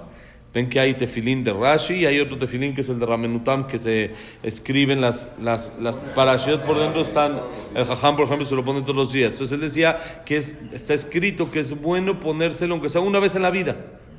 Ven 0.53 0.69
que 0.69 0.81
hay 0.81 0.95
tefilín 0.95 1.45
de 1.45 1.53
Rashi 1.53 1.95
y 1.95 2.07
hay 2.07 2.19
otro 2.19 2.37
tefilín 2.37 2.75
que 2.75 2.81
es 2.81 2.89
el 2.89 2.99
de 2.99 3.07
Ramenutam 3.07 3.69
que 3.69 3.79
se 3.79 4.11
escriben 4.43 5.01
las, 5.01 5.31
las, 5.41 5.75
las 5.79 6.01
parashiot 6.01 6.65
por 6.65 6.77
dentro 6.81 7.03
están, 7.03 7.41
el 7.73 7.85
jajam 7.85 8.17
por 8.17 8.25
ejemplo 8.25 8.45
se 8.45 8.57
lo 8.57 8.65
pone 8.65 8.81
todos 8.83 8.97
los 8.97 9.13
días. 9.13 9.33
Entonces 9.35 9.55
él 9.55 9.61
decía 9.61 9.97
que 10.27 10.37
es, 10.37 10.59
está 10.73 10.93
escrito 10.93 11.53
que 11.53 11.61
es 11.61 11.81
bueno 11.81 12.19
ponérselo 12.19 12.75
aunque 12.75 12.89
sea 12.89 13.01
una 13.01 13.21
vez 13.21 13.37
en 13.37 13.43
la 13.43 13.51
vida. 13.53 13.77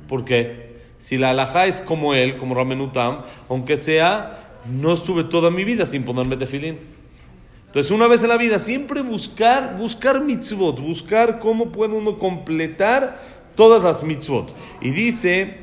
¿Por 0.08 0.24
qué? 0.24 0.72
Si 0.98 1.18
la 1.18 1.30
alajá 1.30 1.66
es 1.66 1.82
como 1.82 2.14
él, 2.14 2.38
como 2.38 2.54
Ramenutam, 2.54 3.22
aunque 3.50 3.76
sea, 3.76 4.60
no 4.70 4.92
estuve 4.92 5.24
toda 5.24 5.50
mi 5.50 5.64
vida 5.64 5.84
sin 5.84 6.04
ponerme 6.04 6.36
tefilín. 6.36 6.78
Entonces, 7.66 7.90
una 7.90 8.06
vez 8.06 8.22
en 8.22 8.28
la 8.28 8.36
vida, 8.36 8.58
siempre 8.58 9.00
buscar, 9.02 9.76
buscar 9.78 10.20
mitzvot, 10.20 10.78
buscar 10.80 11.40
cómo 11.40 11.72
puede 11.72 11.94
uno 11.94 12.18
completar 12.18 13.20
todas 13.56 13.82
las 13.82 14.02
mitzvot. 14.02 14.54
Y 14.82 14.90
dice 14.90 15.61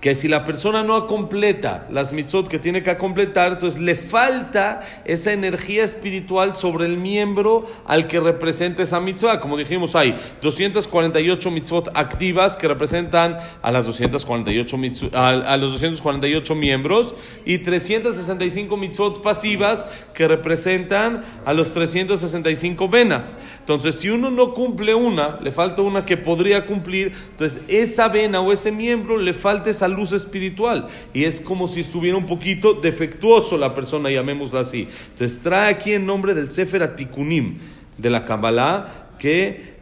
que 0.00 0.14
si 0.14 0.28
la 0.28 0.44
persona 0.44 0.84
no 0.84 1.06
completa 1.06 1.86
las 1.90 2.12
mitzvot 2.12 2.48
que 2.48 2.58
tiene 2.58 2.82
que 2.82 2.96
completar, 2.96 3.52
entonces 3.52 3.80
le 3.80 3.96
falta 3.96 4.80
esa 5.04 5.32
energía 5.32 5.82
espiritual 5.82 6.54
sobre 6.54 6.86
el 6.86 6.96
miembro 6.96 7.66
al 7.84 8.06
que 8.06 8.20
representa 8.20 8.82
esa 8.82 9.00
mitzvah. 9.00 9.40
Como 9.40 9.56
dijimos, 9.56 9.96
hay 9.96 10.14
248 10.40 11.50
mitzvot 11.50 11.90
activas 11.94 12.56
que 12.56 12.68
representan 12.68 13.38
a, 13.60 13.72
las 13.72 13.86
248 13.86 14.76
a, 15.14 15.28
a 15.28 15.56
los 15.56 15.72
248 15.72 16.54
miembros 16.54 17.14
y 17.44 17.58
365 17.58 18.76
mitzvot 18.76 19.20
pasivas 19.20 19.86
que 20.14 20.28
representan 20.28 21.24
a 21.44 21.52
los 21.52 21.72
365 21.74 22.88
venas. 22.88 23.36
Entonces, 23.60 23.98
si 23.98 24.10
uno 24.10 24.30
no 24.30 24.52
cumple 24.52 24.94
una, 24.94 25.40
le 25.40 25.50
falta 25.50 25.82
una 25.82 26.04
que 26.04 26.16
podría 26.16 26.64
cumplir, 26.64 27.12
entonces 27.30 27.62
esa 27.66 28.08
vena 28.08 28.40
o 28.40 28.52
ese 28.52 28.70
miembro 28.70 29.16
le 29.16 29.32
falta 29.32 29.70
esa 29.70 29.87
luz 29.88 30.12
espiritual. 30.12 30.88
Y 31.12 31.24
es 31.24 31.40
como 31.40 31.66
si 31.66 31.80
estuviera 31.80 32.16
un 32.16 32.26
poquito 32.26 32.74
defectuoso 32.74 33.56
la 33.56 33.74
persona, 33.74 34.10
llamémosla 34.10 34.60
así. 34.60 34.88
Entonces 35.12 35.40
trae 35.40 35.70
aquí 35.70 35.92
en 35.92 36.06
nombre 36.06 36.34
del 36.34 36.52
Sefer 36.52 36.82
Atikunim 36.82 37.58
de 37.96 38.10
la 38.10 38.24
Kabbalah 38.24 39.08
que 39.18 39.78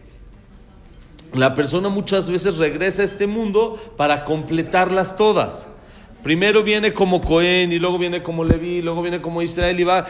la 1.35 1.55
persona 1.55 1.89
muchas 1.89 2.31
veces 2.31 2.57
regresa 2.57 3.03
a 3.03 3.05
este 3.05 3.27
mundo 3.27 3.79
para 3.97 4.25
completarlas 4.25 5.17
todas. 5.17 5.69
Primero 6.23 6.65
viene 6.65 6.93
como 6.93 7.21
Cohen 7.21 7.71
y 7.73 7.79
luego 7.79 7.99
viene 7.99 8.21
como 8.21 8.43
Leví, 8.43 8.83
luego 8.83 9.01
viene 9.01 9.21
como 9.21 9.43
Israel 9.43 9.79
y 9.79 9.85
va 9.85 10.05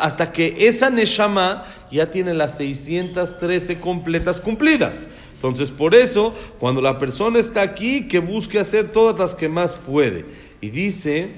hasta 0.00 0.30
que 0.30 0.54
esa 0.58 0.90
Neshama 0.90 1.64
ya 1.90 2.08
tiene 2.10 2.34
las 2.34 2.56
613 2.58 3.80
completas 3.80 4.40
cumplidas. 4.40 5.08
Entonces, 5.36 5.70
por 5.70 5.94
eso, 5.94 6.34
cuando 6.58 6.80
la 6.80 6.98
persona 6.98 7.38
está 7.38 7.60
aquí, 7.60 8.08
que 8.08 8.18
busque 8.18 8.58
hacer 8.58 8.90
todas 8.90 9.18
las 9.18 9.34
que 9.34 9.48
más 9.48 9.76
puede. 9.76 10.24
Y 10.62 10.70
dice, 10.70 11.28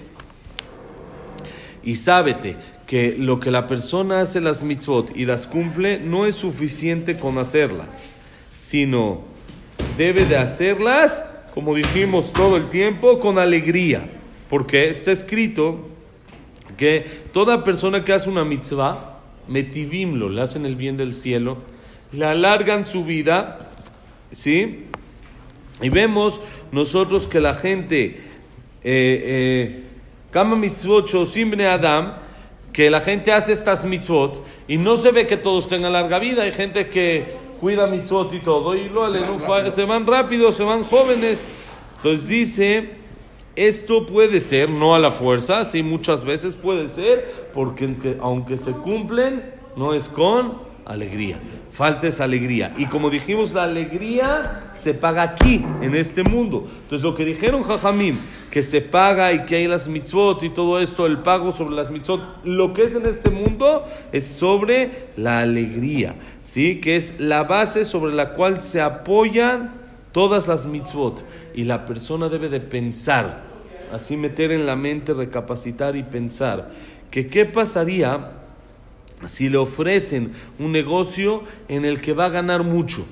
y 1.82 1.96
sábete 1.96 2.56
que 2.86 3.16
lo 3.18 3.40
que 3.40 3.50
la 3.50 3.66
persona 3.66 4.20
hace 4.20 4.40
las 4.40 4.62
mitzvot 4.62 5.14
y 5.16 5.26
las 5.26 5.46
cumple 5.46 5.98
no 5.98 6.26
es 6.26 6.36
suficiente 6.36 7.18
con 7.18 7.38
hacerlas, 7.38 8.08
sino 8.52 9.22
debe 9.96 10.24
de 10.24 10.36
hacerlas, 10.36 11.24
como 11.52 11.74
dijimos 11.74 12.32
todo 12.32 12.56
el 12.56 12.70
tiempo, 12.70 13.18
con 13.18 13.38
alegría. 13.38 14.08
Porque 14.48 14.88
está 14.88 15.10
escrito 15.10 15.88
que 16.76 17.04
toda 17.32 17.64
persona 17.64 18.04
que 18.04 18.12
hace 18.12 18.30
una 18.30 18.44
mitzvah, 18.44 19.18
metivimlo, 19.48 20.28
le 20.28 20.40
hacen 20.40 20.64
el 20.64 20.76
bien 20.76 20.96
del 20.96 21.14
cielo, 21.14 21.58
le 22.12 22.24
alargan 22.24 22.86
su 22.86 23.04
vida 23.04 23.67
¿Sí? 24.32 24.86
Y 25.80 25.88
vemos 25.90 26.40
nosotros 26.72 27.26
que 27.26 27.40
la 27.40 27.54
gente, 27.54 28.20
eh, 28.82 29.84
Kama 30.30 30.56
mitzvot 30.56 31.08
Adam, 31.66 32.14
que 32.72 32.90
la 32.90 33.00
gente 33.00 33.32
hace 33.32 33.52
estas 33.52 33.84
mitzvot 33.84 34.44
y 34.66 34.76
no 34.76 34.96
se 34.96 35.10
ve 35.10 35.26
que 35.26 35.36
todos 35.36 35.68
tengan 35.68 35.92
larga 35.92 36.18
vida. 36.18 36.42
Hay 36.42 36.52
gente 36.52 36.88
que 36.88 37.26
cuida 37.60 37.86
mitzvot 37.86 38.32
y 38.34 38.40
todo 38.40 38.74
y 38.74 38.88
lo 38.88 39.08
se, 39.10 39.70
se 39.70 39.84
van 39.84 40.06
rápido, 40.06 40.52
se 40.52 40.64
van 40.64 40.84
jóvenes. 40.84 41.48
Entonces 41.96 42.28
dice, 42.28 42.90
esto 43.56 44.06
puede 44.06 44.40
ser, 44.40 44.68
no 44.68 44.94
a 44.94 44.98
la 44.98 45.10
fuerza, 45.10 45.64
sí, 45.64 45.82
muchas 45.82 46.22
veces 46.22 46.54
puede 46.54 46.88
ser, 46.88 47.48
porque 47.52 48.16
aunque 48.20 48.58
se 48.58 48.70
cumplen, 48.70 49.52
no 49.74 49.94
es 49.94 50.08
con 50.08 50.67
alegría. 50.88 51.38
Falta 51.70 52.08
esa 52.08 52.24
alegría. 52.24 52.72
Y 52.76 52.86
como 52.86 53.10
dijimos, 53.10 53.52
la 53.52 53.64
alegría 53.64 54.70
se 54.72 54.94
paga 54.94 55.22
aquí, 55.22 55.64
en 55.82 55.94
este 55.94 56.24
mundo. 56.24 56.66
Entonces, 56.82 57.04
lo 57.04 57.14
que 57.14 57.24
dijeron 57.24 57.62
Jajamim, 57.62 58.16
que 58.50 58.62
se 58.62 58.80
paga 58.80 59.32
y 59.32 59.44
que 59.44 59.56
hay 59.56 59.68
las 59.68 59.86
mitzvot 59.88 60.42
y 60.42 60.50
todo 60.50 60.80
esto, 60.80 61.06
el 61.06 61.18
pago 61.18 61.52
sobre 61.52 61.76
las 61.76 61.90
mitzvot, 61.90 62.44
lo 62.44 62.72
que 62.72 62.82
es 62.82 62.94
en 62.94 63.06
este 63.06 63.30
mundo 63.30 63.84
es 64.12 64.26
sobre 64.26 65.10
la 65.16 65.40
alegría, 65.40 66.16
¿sí? 66.42 66.80
Que 66.80 66.96
es 66.96 67.20
la 67.20 67.44
base 67.44 67.84
sobre 67.84 68.14
la 68.14 68.32
cual 68.32 68.62
se 68.62 68.80
apoyan 68.80 69.74
todas 70.12 70.48
las 70.48 70.66
mitzvot. 70.66 71.24
Y 71.54 71.64
la 71.64 71.84
persona 71.84 72.28
debe 72.30 72.48
de 72.48 72.60
pensar, 72.60 73.42
así 73.92 74.16
meter 74.16 74.52
en 74.52 74.64
la 74.64 74.74
mente, 74.74 75.12
recapacitar 75.12 75.96
y 75.96 76.02
pensar, 76.02 76.70
que 77.10 77.26
qué 77.26 77.44
pasaría 77.44 78.37
si 79.26 79.48
le 79.48 79.58
ofrecen 79.58 80.32
un 80.58 80.72
negocio 80.72 81.42
en 81.68 81.84
el 81.84 82.00
que 82.00 82.12
va 82.12 82.26
a 82.26 82.30
ganar 82.30 82.62
mucho. 82.62 83.04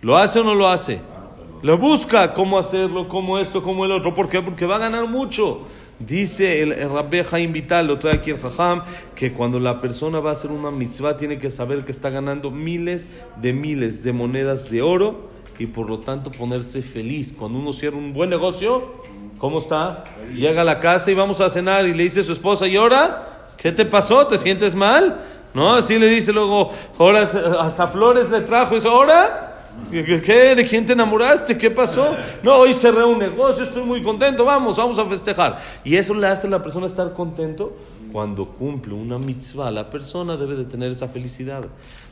¿Lo 0.00 0.16
hace 0.16 0.40
o 0.40 0.44
no 0.44 0.54
lo 0.54 0.68
hace? 0.68 1.00
Lo 1.62 1.78
busca 1.78 2.34
cómo 2.34 2.58
hacerlo, 2.58 3.08
cómo 3.08 3.38
esto, 3.38 3.62
cómo 3.62 3.86
el 3.86 3.92
otro. 3.92 4.12
¿Por 4.12 4.28
qué? 4.28 4.42
Porque 4.42 4.66
va 4.66 4.76
a 4.76 4.80
ganar 4.80 5.08
mucho. 5.08 5.62
Dice 5.98 6.60
el, 6.60 6.72
el 6.72 6.90
Rabbi 6.90 7.46
Vital, 7.46 7.86
lo 7.86 7.98
trae 7.98 8.16
aquí 8.16 8.30
el 8.30 8.36
Jajam, 8.36 8.82
que 9.14 9.32
cuando 9.32 9.58
la 9.58 9.80
persona 9.80 10.20
va 10.20 10.30
a 10.30 10.32
hacer 10.34 10.50
una 10.50 10.70
mitzvah 10.70 11.16
tiene 11.16 11.38
que 11.38 11.50
saber 11.50 11.84
que 11.84 11.92
está 11.92 12.10
ganando 12.10 12.50
miles 12.50 13.08
de 13.40 13.54
miles 13.54 14.02
de 14.04 14.12
monedas 14.12 14.70
de 14.70 14.82
oro 14.82 15.30
y 15.58 15.66
por 15.66 15.88
lo 15.88 16.00
tanto 16.00 16.30
ponerse 16.30 16.82
feliz. 16.82 17.32
Cuando 17.32 17.58
uno 17.58 17.72
cierra 17.72 17.96
un 17.96 18.12
buen 18.12 18.28
negocio, 18.28 18.92
¿cómo 19.38 19.58
está? 19.58 20.04
Llega 20.34 20.62
a 20.62 20.64
la 20.64 20.80
casa 20.80 21.10
y 21.10 21.14
vamos 21.14 21.40
a 21.40 21.48
cenar 21.48 21.86
y 21.86 21.94
le 21.94 22.02
dice 22.02 22.20
a 22.20 22.24
su 22.24 22.32
esposa, 22.32 22.66
¿y 22.66 22.76
ahora? 22.76 23.33
¿Qué 23.64 23.72
te 23.72 23.86
pasó? 23.86 24.26
¿Te 24.26 24.36
sientes 24.36 24.74
mal? 24.74 25.22
No, 25.54 25.76
así 25.76 25.98
le 25.98 26.06
dice 26.08 26.34
luego, 26.34 26.70
ahora 26.98 27.22
hasta 27.62 27.88
flores 27.88 28.28
le 28.28 28.42
trajo. 28.42 28.74
Dice, 28.74 28.88
¿ahora? 28.88 29.70
¿Qué? 29.90 30.54
¿De 30.54 30.66
quién 30.66 30.84
te 30.84 30.92
enamoraste? 30.92 31.56
¿Qué 31.56 31.70
pasó? 31.70 32.14
No, 32.42 32.56
hoy 32.56 32.74
cerré 32.74 33.04
un 33.04 33.18
negocio, 33.18 33.64
estoy 33.64 33.82
muy 33.82 34.02
contento, 34.02 34.44
vamos, 34.44 34.76
vamos 34.76 34.98
a 34.98 35.06
festejar. 35.06 35.56
Y 35.82 35.96
eso 35.96 36.12
le 36.12 36.26
hace 36.26 36.46
a 36.46 36.50
la 36.50 36.62
persona 36.62 36.84
estar 36.84 37.14
contento. 37.14 37.74
Cuando 38.12 38.46
cumple 38.50 38.92
una 38.92 39.18
mitzvah, 39.18 39.70
la 39.70 39.88
persona 39.88 40.36
debe 40.36 40.56
de 40.56 40.66
tener 40.66 40.90
esa 40.90 41.08
felicidad. 41.08 41.64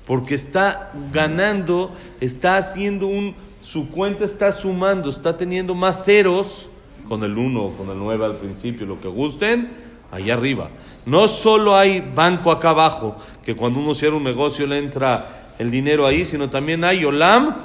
Porque 0.07 0.35
está 0.35 0.91
ganando, 1.13 1.93
está 2.23 2.57
haciendo 2.57 3.09
un, 3.09 3.35
su 3.61 3.91
cuenta 3.91 4.25
está 4.25 4.53
sumando, 4.53 5.11
está 5.11 5.37
teniendo 5.37 5.75
más 5.75 6.03
ceros 6.07 6.71
con 7.09 7.25
el 7.25 7.37
1 7.37 7.75
con 7.77 7.91
el 7.91 7.99
9 7.99 8.25
al 8.25 8.37
principio, 8.37 8.87
lo 8.87 8.99
que 9.03 9.09
gusten, 9.09 9.92
allá 10.13 10.35
arriba. 10.35 10.69
No 11.07 11.27
solo 11.27 11.77
hay 11.77 12.01
banco 12.01 12.53
acá 12.53 12.71
abajo, 12.71 13.17
que 13.45 13.57
cuando 13.57 13.81
uno 13.81 13.95
cierra 13.95 14.15
un 14.15 14.23
negocio 14.23 14.67
le 14.67 14.79
entra 14.79 15.49
el 15.59 15.71
dinero 15.71 16.07
ahí, 16.07 16.25
sino 16.25 16.49
también 16.49 16.85
hay 16.85 17.05
Olam 17.05 17.57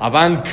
a 0.00 0.08
Bank. 0.08 0.44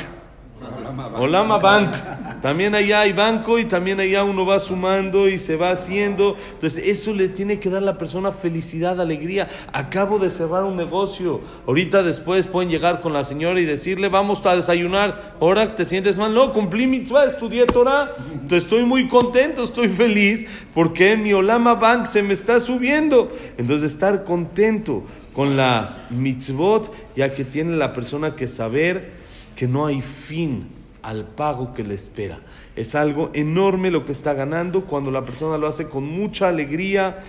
Olam 1.16 1.50
a 1.50 1.58
Bank. 1.58 1.94
También 2.44 2.74
allá 2.74 3.00
hay 3.00 3.14
banco 3.14 3.58
y 3.58 3.64
también 3.64 4.00
allá 4.00 4.22
uno 4.22 4.44
va 4.44 4.58
sumando 4.58 5.30
y 5.30 5.38
se 5.38 5.56
va 5.56 5.70
haciendo. 5.70 6.36
Entonces 6.52 6.88
eso 6.88 7.14
le 7.14 7.28
tiene 7.28 7.58
que 7.58 7.70
dar 7.70 7.82
a 7.82 7.86
la 7.86 7.96
persona 7.96 8.32
felicidad, 8.32 9.00
alegría. 9.00 9.48
Acabo 9.72 10.18
de 10.18 10.28
cerrar 10.28 10.64
un 10.64 10.76
negocio. 10.76 11.40
Ahorita 11.66 12.02
después 12.02 12.46
pueden 12.46 12.68
llegar 12.68 13.00
con 13.00 13.14
la 13.14 13.24
señora 13.24 13.62
y 13.62 13.64
decirle, 13.64 14.10
vamos 14.10 14.44
a 14.44 14.54
desayunar. 14.54 15.36
Ahora 15.40 15.74
te 15.74 15.86
sientes 15.86 16.18
mal. 16.18 16.34
No, 16.34 16.52
cumplí 16.52 16.86
mitzvah, 16.86 17.24
estudié 17.24 17.64
Torah. 17.64 18.14
Entonces 18.30 18.64
estoy 18.64 18.84
muy 18.84 19.08
contento, 19.08 19.62
estoy 19.62 19.88
feliz 19.88 20.44
porque 20.74 21.16
mi 21.16 21.32
Olama 21.32 21.76
Bank 21.76 22.04
se 22.04 22.22
me 22.22 22.34
está 22.34 22.60
subiendo. 22.60 23.32
Entonces 23.56 23.90
estar 23.90 24.22
contento 24.22 25.02
con 25.32 25.56
las 25.56 25.98
mitzvot, 26.10 26.92
ya 27.16 27.32
que 27.32 27.46
tiene 27.46 27.74
la 27.74 27.94
persona 27.94 28.36
que 28.36 28.48
saber 28.48 29.12
que 29.56 29.66
no 29.66 29.86
hay 29.86 30.02
fin 30.02 30.83
al 31.04 31.26
pago 31.26 31.74
que 31.74 31.84
le 31.84 31.94
espera. 31.94 32.40
Es 32.74 32.94
algo 32.94 33.30
enorme 33.34 33.90
lo 33.90 34.04
que 34.04 34.12
está 34.12 34.32
ganando 34.32 34.86
cuando 34.86 35.10
la 35.10 35.24
persona 35.24 35.58
lo 35.58 35.68
hace 35.68 35.88
con 35.88 36.04
mucha 36.04 36.48
alegría, 36.48 37.22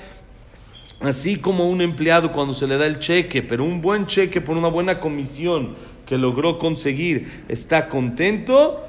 así 1.02 1.36
como 1.36 1.70
un 1.70 1.82
empleado 1.82 2.32
cuando 2.32 2.54
se 2.54 2.68
le 2.68 2.78
da 2.78 2.88
el 2.88 3.00
cheque, 3.00 3.44
pero 3.44 3.66
un 3.66 3.82
buen 3.82 4.08
cheque 4.08 4.40
por 4.40 4.56
una 4.56 4.70
buena 4.70 5.00
comisión 5.00 5.76
que 6.06 6.18
logró 6.18 6.58
conseguir, 6.58 7.44
está 7.50 7.90
contento, 7.90 8.82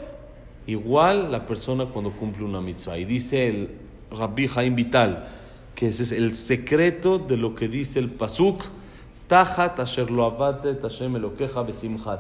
igual 0.66 1.32
la 1.32 1.46
persona 1.46 1.86
cuando 1.86 2.12
cumple 2.12 2.44
una 2.44 2.60
mitzvah. 2.60 2.98
Y 2.98 3.04
dice 3.04 3.48
el 3.48 3.70
Rabbi 4.12 4.46
Jaim 4.46 4.76
Vital, 4.76 5.28
que 5.74 5.88
ese 5.88 6.04
es 6.04 6.12
el 6.12 6.36
secreto 6.36 7.18
de 7.18 7.36
lo 7.36 7.54
que 7.56 7.68
dice 7.68 7.98
el 7.98 8.10
Pasuk, 8.10 8.62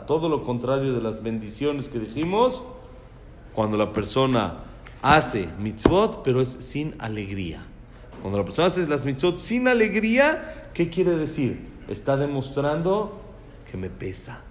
todo 0.06 0.28
lo 0.28 0.42
contrario 0.44 0.92
de 0.92 1.00
las 1.00 1.22
bendiciones 1.22 1.88
que 1.88 1.98
dijimos, 2.00 2.62
cuando 3.54 3.76
la 3.76 3.92
persona 3.92 4.64
hace 5.02 5.48
mitzvot, 5.58 6.22
pero 6.22 6.40
es 6.40 6.48
sin 6.48 6.94
alegría. 6.98 7.64
Cuando 8.20 8.38
la 8.38 8.44
persona 8.44 8.68
hace 8.68 8.86
las 8.88 9.04
mitzvot 9.04 9.38
sin 9.38 9.68
alegría, 9.68 10.70
¿qué 10.74 10.90
quiere 10.90 11.16
decir? 11.16 11.68
Está 11.88 12.16
demostrando 12.16 13.20
que 13.70 13.76
me 13.76 13.88
pesa. 13.88 14.42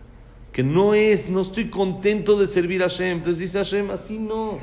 Que 0.51 0.63
no 0.63 0.93
es, 0.93 1.29
no 1.29 1.41
estoy 1.41 1.69
contento 1.69 2.39
de 2.39 2.47
servir 2.47 2.81
a 2.81 2.85
Hashem. 2.87 3.17
Entonces 3.17 3.39
dice 3.39 3.57
Hashem, 3.57 3.91
así 3.91 4.17
no. 4.17 4.59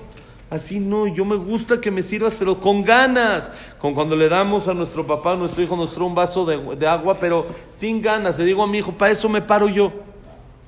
Así 0.52 0.80
no, 0.80 1.06
yo 1.06 1.24
me 1.24 1.36
gusta 1.36 1.80
que 1.80 1.90
me 1.90 2.02
sirvas, 2.02 2.36
pero 2.36 2.60
con 2.60 2.84
ganas. 2.84 3.50
Con 3.78 3.94
cuando 3.94 4.14
le 4.14 4.28
damos 4.28 4.68
a 4.68 4.74
nuestro 4.74 5.06
papá, 5.06 5.32
a 5.32 5.36
nuestro 5.36 5.62
hijo, 5.62 5.74
nuestro 5.76 6.04
un 6.04 6.14
vaso 6.14 6.44
de, 6.44 6.86
agua, 6.86 7.16
pero 7.18 7.46
sin 7.72 8.02
ganas. 8.02 8.38
Le 8.38 8.44
digo 8.44 8.62
a 8.62 8.66
mi 8.66 8.76
hijo, 8.76 8.92
para 8.92 9.12
eso 9.12 9.30
me 9.30 9.40
paro 9.40 9.70
yo. 9.70 9.90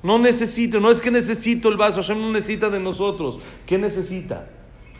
No 0.01 0.17
necesito, 0.17 0.79
no 0.79 0.89
es 0.89 0.99
que 0.99 1.11
necesito 1.11 1.69
el 1.69 1.77
vaso, 1.77 2.01
Hashem 2.01 2.19
no 2.19 2.31
necesita 2.31 2.71
de 2.71 2.79
nosotros. 2.79 3.39
¿Qué 3.67 3.77
necesita? 3.77 4.49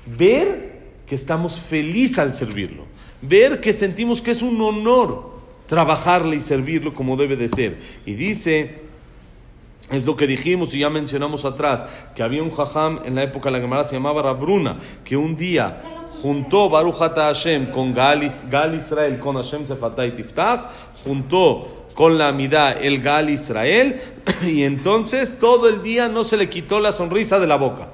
Ver 0.06 0.84
que 1.08 1.16
estamos 1.16 1.60
felices 1.60 2.20
al 2.20 2.36
servirlo. 2.36 2.84
Ver 3.24 3.62
que 3.62 3.74
sentimos 3.74 4.22
que 4.22 4.30
es 4.30 4.44
un 4.44 4.62
honor 4.62 5.32
trabajarle 5.66 6.36
y 6.36 6.42
servirlo 6.42 6.94
como 6.94 7.18
debe 7.18 7.36
de 7.36 7.50
ser. 7.50 7.80
Y 8.06 8.14
dice, 8.14 8.82
es 9.92 10.06
lo 10.06 10.16
que 10.16 10.26
dijimos 10.26 10.74
y 10.74 10.80
ya 10.80 10.90
mencionamos 10.90 11.46
atrás, 11.46 11.86
que 12.16 12.24
había 12.24 12.42
un 12.42 12.52
jajam 12.52 13.02
en 13.06 13.16
la 13.16 13.24
época 13.24 13.50
de 13.50 13.58
la 13.58 13.62
Gemara, 13.62 13.84
se 13.84 13.96
llamaba 13.96 14.24
Rabruna, 14.24 14.78
que 15.04 15.16
un 15.16 15.38
día 15.38 15.82
juntó 16.22 16.70
Baruch 16.70 16.96
Hashem 16.96 17.68
con 17.68 17.94
Gal, 17.94 18.32
Gal 18.50 18.76
Israel, 18.76 19.20
con 19.20 19.36
Hashem 19.36 19.66
Sefatay 19.66 20.16
Tiftach, 20.16 20.68
juntó 21.04 21.86
con 21.94 22.18
la 22.18 22.30
amidad 22.30 22.84
el 22.84 23.02
Gal 23.02 23.30
Israel, 23.30 24.02
y 24.44 24.64
entonces 24.64 25.38
todo 25.40 25.70
el 25.70 25.84
día 25.84 26.08
no 26.08 26.24
se 26.24 26.38
le 26.38 26.50
quitó 26.50 26.80
la 26.80 26.92
sonrisa 26.92 27.40
de 27.40 27.48
la 27.48 27.58
boca. 27.58 27.90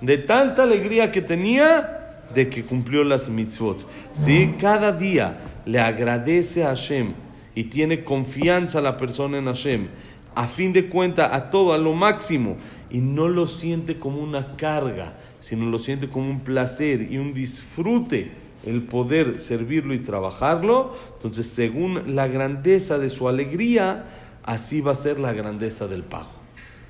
De 0.00 0.18
tanta 0.18 0.64
alegría 0.64 1.10
que 1.10 1.22
tenía, 1.22 2.24
de 2.34 2.48
que 2.48 2.64
cumplió 2.64 3.04
las 3.04 3.28
mitzvot. 3.28 3.86
¿Sí? 4.12 4.54
Cada 4.60 4.92
día 4.92 5.38
le 5.64 5.78
agradece 5.78 6.64
a 6.64 6.68
Hashem 6.68 7.14
y 7.54 7.64
tiene 7.64 8.04
confianza 8.04 8.80
la 8.80 8.96
persona 8.96 9.38
en 9.38 9.46
Hashem, 9.46 9.88
a 10.36 10.46
fin 10.46 10.72
de 10.72 10.88
cuenta 10.88 11.34
a 11.34 11.50
todo, 11.50 11.72
a 11.72 11.78
lo 11.78 11.94
máximo, 11.94 12.56
y 12.90 12.98
no 12.98 13.26
lo 13.26 13.48
siente 13.48 13.98
como 13.98 14.22
una 14.22 14.56
carga, 14.56 15.14
sino 15.40 15.66
lo 15.66 15.78
siente 15.78 16.08
como 16.08 16.30
un 16.30 16.40
placer 16.40 17.10
y 17.10 17.18
un 17.18 17.34
disfrute 17.34 18.30
el 18.64 18.82
poder 18.82 19.38
servirlo 19.38 19.94
y 19.94 20.00
trabajarlo, 20.00 20.94
entonces 21.14 21.46
según 21.46 22.14
la 22.14 22.28
grandeza 22.28 22.98
de 22.98 23.10
su 23.10 23.28
alegría, 23.28 24.04
así 24.42 24.80
va 24.80 24.92
a 24.92 24.96
ser 24.96 25.18
la 25.18 25.32
grandeza 25.32 25.86
del 25.86 26.02
pago. 26.02 26.30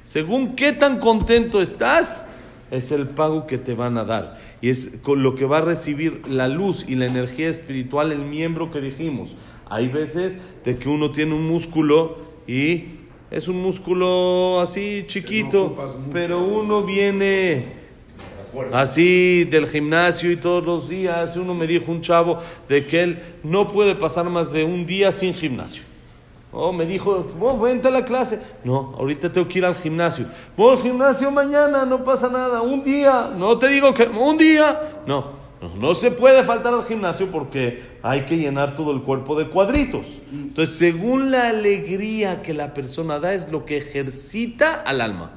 Según 0.03 0.57
qué 0.57 0.73
tan 0.73 0.99
contento 0.99 1.61
estás, 1.61 2.27
es 2.71 2.91
el 2.91 3.09
pago 3.09 3.47
que 3.47 3.59
te 3.59 3.75
van 3.75 3.99
a 3.99 4.05
dar. 4.05 4.39
Y 4.61 4.71
es 4.71 4.91
con 5.03 5.23
lo 5.23 5.35
que 5.35 5.45
va 5.45 5.59
a 5.59 5.63
recibir 5.63 6.27
la 6.29 6.49
luz 6.49 6.85
y 6.89 6.97
la 6.97 7.07
energía 7.07 7.49
espiritual 7.49 8.11
el 8.11 8.25
miembro 8.25 8.71
que 8.71 8.81
dijimos. 8.81 9.35
Hay 9.69 9.89
veces 9.89 10.35
de 10.65 10.77
que 10.77 10.89
uno 10.89 11.11
tiene 11.13 11.35
un 11.35 11.47
músculo 11.47 12.19
y 12.47 12.85
es 13.31 13.49
un 13.49 13.61
músculo 13.61 14.61
así 14.61 15.05
chiquito, 15.07 15.77
pero 16.13 16.45
uno 16.45 16.83
viene 16.83 17.87
así 18.73 19.45
del 19.45 19.67
gimnasio 19.67 20.31
y 20.31 20.37
todos 20.37 20.65
los 20.65 20.89
días. 20.89 21.37
Uno 21.37 21.55
me 21.55 21.67
dijo 21.67 21.91
un 21.91 22.01
chavo 22.01 22.39
de 22.69 22.87
que 22.87 23.03
él 23.03 23.23
no 23.43 23.67
puede 23.67 23.95
pasar 23.95 24.27
más 24.31 24.53
de 24.53 24.65
un 24.65 24.87
día 24.87 25.11
sin 25.13 25.35
gimnasio. 25.35 25.83
Oh, 26.53 26.73
me 26.73 26.87
dijo, 26.87 27.27
oh, 27.41 27.59
vente 27.59 27.89
a 27.89 27.91
la 27.91 28.05
clase. 28.05 28.41
No, 28.65 28.95
ahorita 28.99 29.31
tengo 29.31 29.47
que 29.47 29.59
ir 29.59 29.65
al 29.65 29.75
gimnasio. 29.75 30.25
Voy 30.57 30.77
al 30.77 30.83
gimnasio 30.83 31.31
mañana, 31.31 31.85
no 31.85 32.03
pasa 32.03 32.29
nada. 32.29 32.63
Un 32.63 32.83
día, 32.83 33.31
no 33.37 33.59
te 33.59 33.69
digo 33.69 33.93
que 33.93 34.05
un 34.05 34.39
día. 34.39 34.81
No, 35.07 35.33
no, 35.79 35.95
se 35.95 36.11
puede 36.11 36.43
faltar 36.43 36.75
al 36.75 36.85
gimnasio 36.85 37.31
porque 37.31 37.83
hay 38.03 38.23
que 38.23 38.37
llenar 38.37 38.75
todo 38.75 38.93
el 38.93 39.03
cuerpo 39.03 39.39
de 39.39 39.49
cuadritos. 39.49 40.21
Entonces, 40.31 40.77
según 40.77 41.31
la 41.31 41.49
alegría 41.49 42.43
que 42.43 42.53
la 42.53 42.75
persona 42.75 43.19
da, 43.19 43.33
es 43.33 43.51
lo 43.51 43.65
que 43.65 43.79
ejercita 43.79 44.83
al 44.83 45.01
alma. 45.01 45.33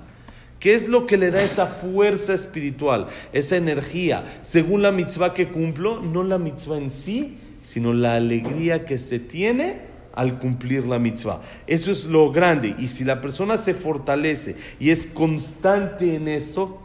¿Qué 0.59 0.73
es 0.73 0.89
lo 0.89 1.05
que 1.05 1.17
le 1.17 1.31
da 1.31 1.41
esa 1.41 1.67
fuerza 1.67 2.33
espiritual, 2.33 3.07
esa 3.31 3.55
energía? 3.55 4.25
Según 4.41 4.81
la 4.81 4.91
mitzvah 4.91 5.33
que 5.33 5.49
cumplo, 5.49 6.01
no 6.01 6.23
la 6.23 6.37
mitzvah 6.37 6.77
en 6.77 6.91
sí, 6.91 7.37
sino 7.61 7.93
la 7.93 8.15
alegría 8.15 8.83
que 8.83 8.97
se 8.97 9.19
tiene 9.19 9.87
al 10.13 10.37
cumplir 10.37 10.85
la 10.85 10.99
mitzvah. 10.99 11.39
Eso 11.65 11.91
es 11.91 12.03
lo 12.05 12.33
grande. 12.33 12.75
Y 12.77 12.89
si 12.89 13.05
la 13.05 13.21
persona 13.21 13.55
se 13.55 13.73
fortalece 13.73 14.57
y 14.81 14.89
es 14.89 15.05
constante 15.05 16.15
en 16.15 16.27
esto, 16.27 16.81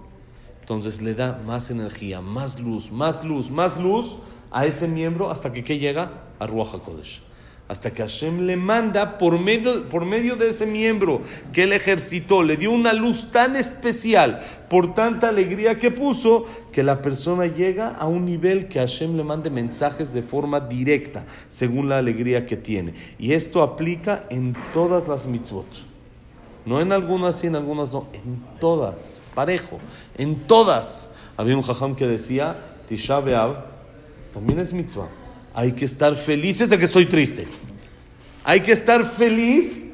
entonces 0.64 1.02
le 1.02 1.12
da 1.12 1.42
más 1.44 1.70
energía, 1.70 2.22
más 2.22 2.58
luz, 2.58 2.90
más 2.90 3.22
luz, 3.22 3.50
más 3.50 3.78
luz 3.78 4.16
a 4.50 4.64
ese 4.64 4.88
miembro 4.88 5.30
hasta 5.30 5.52
que 5.52 5.62
¿qué 5.62 5.78
llega 5.78 6.22
a 6.38 6.46
Ruach 6.46 6.74
HaKodesh 6.74 7.20
hasta 7.68 7.92
que 7.92 8.00
Hashem 8.00 8.46
le 8.46 8.56
manda 8.56 9.18
por 9.18 9.38
medio, 9.38 9.90
por 9.90 10.06
medio 10.06 10.36
de 10.36 10.48
ese 10.48 10.64
miembro 10.64 11.20
que 11.52 11.64
él 11.64 11.74
ejercitó, 11.74 12.42
le 12.42 12.56
dio 12.56 12.70
una 12.70 12.94
luz 12.94 13.30
tan 13.30 13.56
especial 13.56 14.42
por 14.70 14.94
tanta 14.94 15.28
alegría 15.28 15.76
que 15.76 15.90
puso, 15.90 16.46
que 16.72 16.82
la 16.82 17.02
persona 17.02 17.44
llega 17.44 17.90
a 17.90 18.06
un 18.06 18.24
nivel 18.24 18.68
que 18.68 18.78
Hashem 18.78 19.18
le 19.18 19.24
mande 19.24 19.50
mensajes 19.50 20.14
de 20.14 20.22
forma 20.22 20.60
directa, 20.60 21.26
según 21.50 21.90
la 21.90 21.98
alegría 21.98 22.46
que 22.46 22.56
tiene. 22.56 22.94
Y 23.18 23.32
esto 23.32 23.62
aplica 23.62 24.24
en 24.30 24.56
todas 24.72 25.08
las 25.08 25.26
mitzvot. 25.26 25.93
No 26.66 26.80
en 26.80 26.92
algunas 26.92 27.38
sí, 27.38 27.46
en 27.46 27.56
algunas 27.56 27.92
no, 27.92 28.06
en 28.12 28.42
todas, 28.58 29.20
parejo, 29.34 29.78
en 30.16 30.36
todas. 30.46 31.10
Había 31.36 31.56
un 31.56 31.62
jajam 31.62 31.94
que 31.94 32.06
decía, 32.06 32.56
Tisha 32.88 33.20
B'Av 33.20 33.64
también 34.32 34.58
es 34.58 34.72
mitzvah. 34.72 35.08
Hay 35.52 35.72
que 35.72 35.84
estar 35.84 36.14
felices 36.16 36.70
de 36.70 36.78
que 36.78 36.86
estoy 36.86 37.06
triste. 37.06 37.46
Hay 38.44 38.60
que 38.60 38.72
estar 38.72 39.04
feliz 39.04 39.84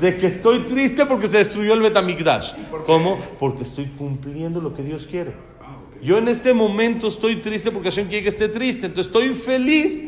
de 0.00 0.16
que 0.16 0.26
estoy 0.26 0.60
triste 0.60 1.06
porque 1.06 1.26
se 1.26 1.38
destruyó 1.38 1.74
el 1.74 1.80
Betamigdash. 1.80 2.52
¿Cómo? 2.86 3.18
Porque 3.38 3.62
estoy 3.62 3.86
cumpliendo 3.86 4.60
lo 4.60 4.74
que 4.74 4.82
Dios 4.82 5.06
quiere. 5.06 5.32
Yo 6.02 6.18
en 6.18 6.28
este 6.28 6.52
momento 6.52 7.08
estoy 7.08 7.36
triste 7.36 7.70
porque 7.70 7.90
Hashem 7.90 8.08
quiere 8.08 8.22
que 8.22 8.28
esté 8.28 8.48
triste. 8.48 8.86
Entonces 8.86 9.06
estoy 9.06 9.34
feliz 9.34 10.04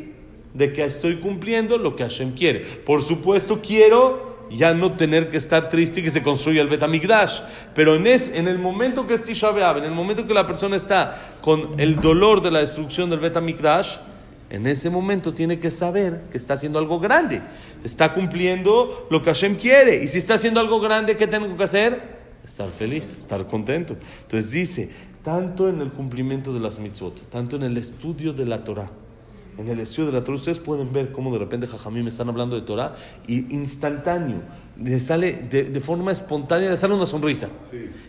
de 0.52 0.72
que 0.72 0.84
estoy 0.84 1.18
cumpliendo 1.18 1.78
lo 1.78 1.96
que 1.96 2.02
Hashem 2.02 2.32
quiere. 2.32 2.60
Por 2.60 3.02
supuesto, 3.02 3.60
quiero 3.62 4.35
ya 4.50 4.74
no 4.74 4.92
tener 4.92 5.28
que 5.28 5.36
estar 5.36 5.68
triste 5.68 6.00
y 6.00 6.02
que 6.02 6.10
se 6.10 6.22
construya 6.22 6.62
el 6.62 6.68
Betamigdash. 6.68 7.40
Pero 7.74 7.96
en, 7.96 8.06
es, 8.06 8.30
en 8.32 8.48
el 8.48 8.58
momento 8.58 9.06
que 9.06 9.14
es 9.14 9.22
Tisha 9.22 9.50
en 9.76 9.84
el 9.84 9.92
momento 9.92 10.26
que 10.26 10.34
la 10.34 10.46
persona 10.46 10.76
está 10.76 11.16
con 11.40 11.78
el 11.78 11.96
dolor 11.96 12.42
de 12.42 12.50
la 12.50 12.60
destrucción 12.60 13.10
del 13.10 13.20
Betamigdash, 13.20 13.96
en 14.48 14.66
ese 14.66 14.90
momento 14.90 15.34
tiene 15.34 15.58
que 15.58 15.70
saber 15.70 16.24
que 16.30 16.38
está 16.38 16.54
haciendo 16.54 16.78
algo 16.78 17.00
grande. 17.00 17.42
Está 17.82 18.12
cumpliendo 18.12 19.08
lo 19.10 19.20
que 19.22 19.30
Hashem 19.30 19.56
quiere. 19.56 20.04
Y 20.04 20.08
si 20.08 20.18
está 20.18 20.34
haciendo 20.34 20.60
algo 20.60 20.80
grande, 20.80 21.16
¿qué 21.16 21.26
tengo 21.26 21.56
que 21.56 21.64
hacer? 21.64 22.16
Estar 22.44 22.68
feliz, 22.68 23.18
estar 23.18 23.44
contento. 23.46 23.96
Entonces 24.22 24.52
dice, 24.52 24.90
tanto 25.22 25.68
en 25.68 25.80
el 25.80 25.90
cumplimiento 25.90 26.54
de 26.54 26.60
las 26.60 26.78
mitzvot, 26.78 27.28
tanto 27.28 27.56
en 27.56 27.64
el 27.64 27.76
estudio 27.76 28.32
de 28.32 28.46
la 28.46 28.62
Torah, 28.62 28.90
en 29.58 29.68
el 29.68 29.80
estudio 29.80 30.06
de 30.06 30.12
la 30.12 30.24
Torah, 30.24 30.36
ustedes 30.36 30.58
pueden 30.58 30.92
ver 30.92 31.12
cómo 31.12 31.32
de 31.32 31.38
repente 31.38 31.66
Jajamí 31.66 32.02
me 32.02 32.10
están 32.10 32.28
hablando 32.28 32.56
de 32.56 32.62
Torah 32.62 32.94
y 33.26 33.54
instantáneo, 33.54 34.42
le 34.82 35.00
sale 35.00 35.32
de, 35.32 35.80
forma 35.80 36.12
espontánea, 36.12 36.70
le 36.70 36.76
sale 36.76 36.94
una 36.94 37.06
sonrisa. 37.06 37.48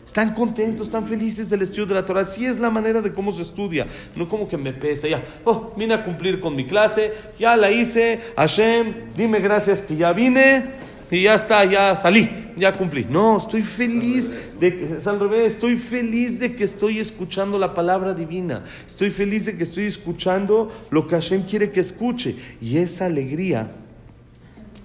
Están 0.06 0.34
contentos, 0.34 0.88
están 0.88 1.08
felices 1.08 1.50
del 1.50 1.62
estudio 1.62 1.86
de 1.86 1.94
la 1.94 2.06
Torah. 2.06 2.22
Así 2.22 2.46
es 2.46 2.60
la 2.60 2.70
manera 2.70 3.02
de 3.02 3.14
cómo 3.14 3.32
se 3.32 3.44
estudia. 3.44 3.88
No 4.16 4.28
como 4.28 4.48
que 4.48 4.58
me 4.58 4.74
pesa, 4.74 5.08
ya, 5.08 5.24
oh, 5.46 5.74
vine 5.78 5.94
a 5.94 6.04
cumplir 6.04 6.42
con 6.42 6.56
mi 6.56 6.66
clase, 6.66 7.14
ya 7.40 7.56
la 7.56 7.72
hice, 7.72 8.20
Hashem, 8.36 9.14
dime 9.16 9.40
gracias 9.40 9.82
que 9.82 9.96
ya 9.96 10.12
vine 10.12 10.87
y 11.10 11.24
ya 11.24 11.36
está, 11.36 11.64
ya 11.64 11.96
salí, 11.96 12.30
ya 12.58 12.74
cumplí. 12.74 13.06
No, 13.10 13.38
estoy 13.38 13.62
feliz 13.62 14.30
de 14.60 14.98
es 14.98 15.08
al 15.08 15.20
revés, 15.20 15.54
estoy 15.54 15.78
feliz 15.78 16.40
de 16.40 16.54
que 16.54 16.66
estoy 16.66 17.00
escuchando 17.00 17.58
la 17.58 17.74
palabra 17.74 18.14
divina. 18.14 18.64
Estoy 18.86 19.10
feliz 19.10 19.46
de 19.46 19.56
que 19.56 19.64
estoy 19.64 19.86
escuchando 19.86 20.70
lo 20.92 21.08
que 21.08 21.16
Hashem 21.16 21.44
quiere 21.44 21.72
que 21.72 21.80
escuche. 21.80 22.36
Y 22.60 22.78
esa 22.78 23.06
alegría 23.06 23.72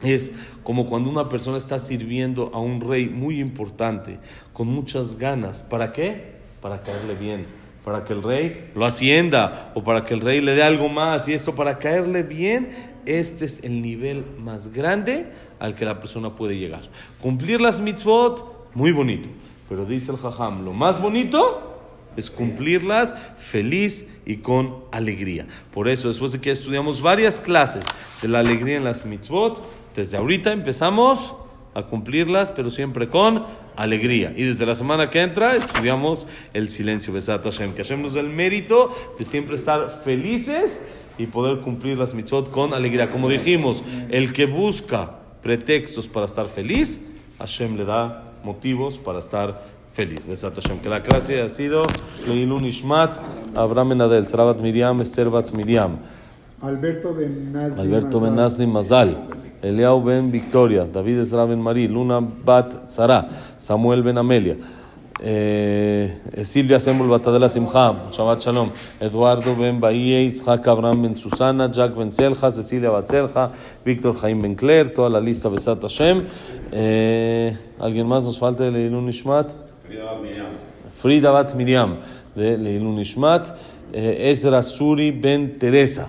es 0.03 0.33
como 0.63 0.87
cuando 0.87 1.11
una 1.11 1.29
persona 1.29 1.57
está 1.57 1.81
sirviendo 1.81 2.51
a 2.55 2.61
un 2.61 2.81
rey 2.81 3.09
muy 3.09 3.41
importante, 3.41 4.19
con 4.53 4.69
muchas 4.69 5.19
ganas. 5.19 5.65
¿Para 5.65 5.93
qué? 5.93 6.35
Para 6.61 6.83
caerle 6.83 7.15
bien. 7.15 7.47
Para 7.85 8.05
que 8.05 8.13
el 8.13 8.23
rey 8.23 8.71
lo 8.77 8.87
hacienda 8.87 9.73
o 9.75 9.83
para 9.83 10.05
que 10.05 10.15
el 10.15 10.21
rey 10.21 10.41
le 10.41 10.55
dé 10.55 10.63
algo 10.63 10.89
más. 10.89 11.27
Y 11.27 11.33
esto 11.33 11.57
para 11.57 11.81
caerle 11.81 12.23
bien, 12.23 12.69
este 13.07 13.45
es 13.45 13.65
el 13.65 13.83
nivel 13.83 14.25
más 14.39 14.73
grande 14.73 15.27
al 15.63 15.77
que 15.77 15.85
la 15.85 16.01
persona 16.01 16.35
puede 16.35 16.59
llegar. 16.59 16.83
Cumplir 17.21 17.61
las 17.61 17.81
mitzvot, 17.81 18.75
muy 18.75 18.91
bonito. 18.91 19.29
Pero 19.69 19.85
dice 19.85 20.11
el 20.11 20.19
jajam, 20.19 20.65
lo 20.65 20.73
más 20.73 21.01
bonito 21.01 21.79
es 22.17 22.33
cumplirlas 22.33 23.15
feliz 23.39 24.07
y 24.27 24.39
con 24.39 24.79
alegría. 24.91 25.47
Por 25.73 25.89
eso, 25.89 26.09
después 26.09 26.33
de 26.33 26.41
que 26.41 26.51
estudiamos 26.51 27.01
varias 27.01 27.39
clases 27.39 27.85
de 28.21 28.27
la 28.27 28.41
alegría 28.41 28.77
en 28.77 28.83
las 28.83 29.07
mitzvot, 29.07 29.63
desde 29.95 30.17
ahorita 30.17 30.51
empezamos 30.51 31.37
a 31.75 31.85
cumplirlas, 31.85 32.51
pero 32.51 32.69
siempre 32.69 33.09
con 33.09 33.47
alegría. 33.77 34.35
Y 34.37 34.43
desde 34.43 34.67
la 34.67 34.75
semana 34.75 35.11
que 35.11 35.23
entra 35.23 35.55
estudiamos 35.55 36.27
el 36.55 36.71
silencio, 36.71 37.13
Besat 37.13 37.45
Hashem, 37.45 37.73
que 37.73 37.85
Hashem 37.85 38.03
nos 38.03 38.17
el 38.17 38.29
mérito 38.31 38.93
de 39.17 39.25
siempre 39.25 39.55
estar 39.55 39.89
felices 40.03 40.81
y 41.19 41.27
poder 41.27 41.59
cumplir 41.59 41.99
las 41.99 42.15
mitzvot 42.15 42.51
con 42.51 42.75
alegría. 42.75 43.11
Como 43.11 43.29
dijimos, 43.29 43.85
el 44.11 44.33
que 44.33 44.47
busca 44.47 45.22
pretextos 45.43 46.09
para 46.09 46.27
estar 46.27 46.47
feliz, 46.47 47.01
Hashem 47.39 47.77
le 47.77 47.85
da 47.85 48.33
motivos 48.45 48.99
para 48.99 49.19
estar 49.19 49.63
feliz. 49.93 50.27
Besat 50.27 50.55
Hashem. 50.55 50.79
Que 50.79 50.89
la 50.89 51.03
clase 51.03 51.41
ha 51.41 51.49
sido 51.49 51.83
Leilun 52.27 52.65
Ishmat, 52.65 53.19
Abraham 53.55 53.91
Benadel, 53.91 54.27
Sarabat 54.27 54.61
Miriam, 54.61 55.01
Esther 55.01 55.29
Miriam. 55.55 55.99
Alberto 56.63 57.13
Benazli 57.13 57.81
Alberto 57.81 58.21
Benazli 58.21 58.67
Mazal. 58.67 59.17
Eliau 59.63 60.03
ben 60.03 60.31
Victoria, 60.33 60.85
David 60.85 61.19
Ezra 61.19 61.47
ben 61.47 61.61
Marí, 61.61 61.87
Luna 61.87 62.21
bat 62.21 62.91
Sara, 62.91 63.29
Samuel 63.61 64.03
ben 64.03 64.19
Amelia, 64.19 64.57
Silvia 65.23 66.81
Sembul 66.81 67.09
Batadela 67.09 67.49
Simcha, 67.49 67.95
Shabbat 68.11 68.43
Shalom, 68.43 68.71
Eduardo 69.01 69.55
ben 69.55 69.81
Bahie, 69.81 70.27
Itzhak 70.27 70.67
Abraham 70.67 71.03
ben 71.03 71.17
Susana, 71.17 71.69
Jack 71.69 71.97
ben 71.97 72.11
Selja, 72.11 72.51
Cecilia 72.51 72.91
Batzelja, 72.91 73.53
Víctor 73.85 74.17
Jaime 74.17 74.43
ben 74.43 74.57
Claire, 74.57 74.91
toda 74.91 75.09
la 75.09 75.21
lista 75.21 75.49
Besat 75.49 75.81
Hashem. 75.81 76.27
Eh, 76.73 77.57
¿Alguien 77.79 78.09
más 78.09 78.25
nos 78.25 78.39
falta 78.39 78.65
de 78.65 78.73
Leilun 78.73 79.09
Ishmat? 79.09 79.55
Frida 81.01 81.31
Bat 81.31 81.55
Miriam, 81.55 81.99
de 82.35 82.59
Leilun 82.59 82.99
Ishmat, 82.99 83.57
eh, 83.93 84.31
Ezra 84.31 84.63
Suri 84.63 85.13
ben 85.13 85.57
Teresa. 85.59 86.09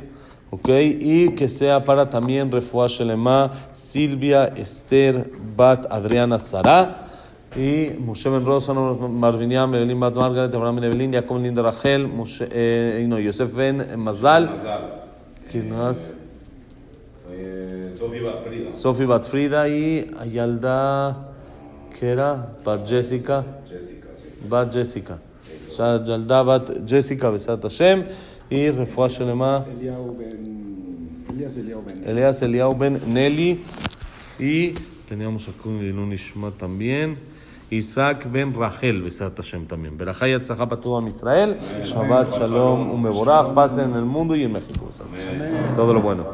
¿ok? 0.54 0.70
Y 0.70 1.30
que 1.36 1.50
sea 1.50 1.84
para 1.84 2.10
también 2.10 2.52
Refuah 2.52 2.88
Shelema, 2.88 3.52
Silvia 3.72 4.54
Esther 4.56 5.32
Bat 5.56 5.88
Adriana 5.90 6.38
Sara, 6.38 7.03
y 7.56 7.98
Moshe 8.00 8.30
Ben 8.30 8.46
Rosa, 8.46 8.74
Marviniam, 8.74 9.74
Evelyn 9.74 10.00
Bat 10.00 10.16
Margaret, 10.16 10.54
Abraham 10.54 10.76
Ben 10.76 10.84
Evelyn, 10.86 11.14
Jacob 11.14 11.42
Linda 11.42 11.62
Rachel, 11.62 12.08
Moshe, 12.08 12.48
eh, 12.50 13.06
no, 13.08 13.20
Yosef 13.20 13.54
Ben 13.54 14.00
Mazal, 14.00 14.50
¿quién 15.52 15.70
más? 15.70 16.16
Sofía 17.98 18.34
Frida. 18.44 18.72
Sophie 18.72 19.06
Bat 19.06 19.26
Frida 19.28 19.70
y 19.70 20.12
Ayalda, 20.20 21.30
¿qué 21.98 22.10
era? 22.10 22.58
Bat 22.64 22.88
Jessica. 22.88 23.46
Jessica, 23.70 24.08
sí. 24.18 24.48
Bat 24.50 24.74
Jessica. 24.74 25.20
O 25.70 25.72
sea, 25.72 26.04
Yalda 26.04 26.44
Bat 26.44 26.88
Jessica, 26.88 27.30
Besat 27.30 27.62
Hashem, 27.62 28.06
y 28.50 28.70
Refuah 28.70 29.08
Shelema. 29.08 29.66
Elías 29.70 31.58
Eliau 31.58 31.84
ben... 31.84 32.04
Elias 32.06 32.42
Eliau 32.42 32.76
ben 32.78 33.00
Nelly 33.08 33.64
y 34.38 34.72
teníamos 35.08 35.48
aquí 35.48 35.68
un 35.68 35.80
Ilun 35.80 36.14
Ishma 36.14 36.52
también. 36.52 37.33
Isaac 37.70 38.28
ben 38.32 38.54
Rachel, 38.54 39.02
Besat 39.02 39.36
Hashem 39.36 39.66
también. 39.66 39.98
Berajá 39.98 40.28
y 40.28 40.34
para 40.70 40.82
todo 40.82 40.98
Israel. 41.08 41.58
Shabbat 41.84 42.32
Shalom, 42.38 42.92
un 42.92 43.02
Meborach, 43.02 43.54
paz 43.54 43.78
en 43.78 43.94
el 43.94 44.06
mundo 44.06 44.36
y 44.36 44.44
en 44.44 44.52
México. 44.52 44.90
Todo 45.76 45.94
lo 45.94 46.02
bueno. 46.02 46.26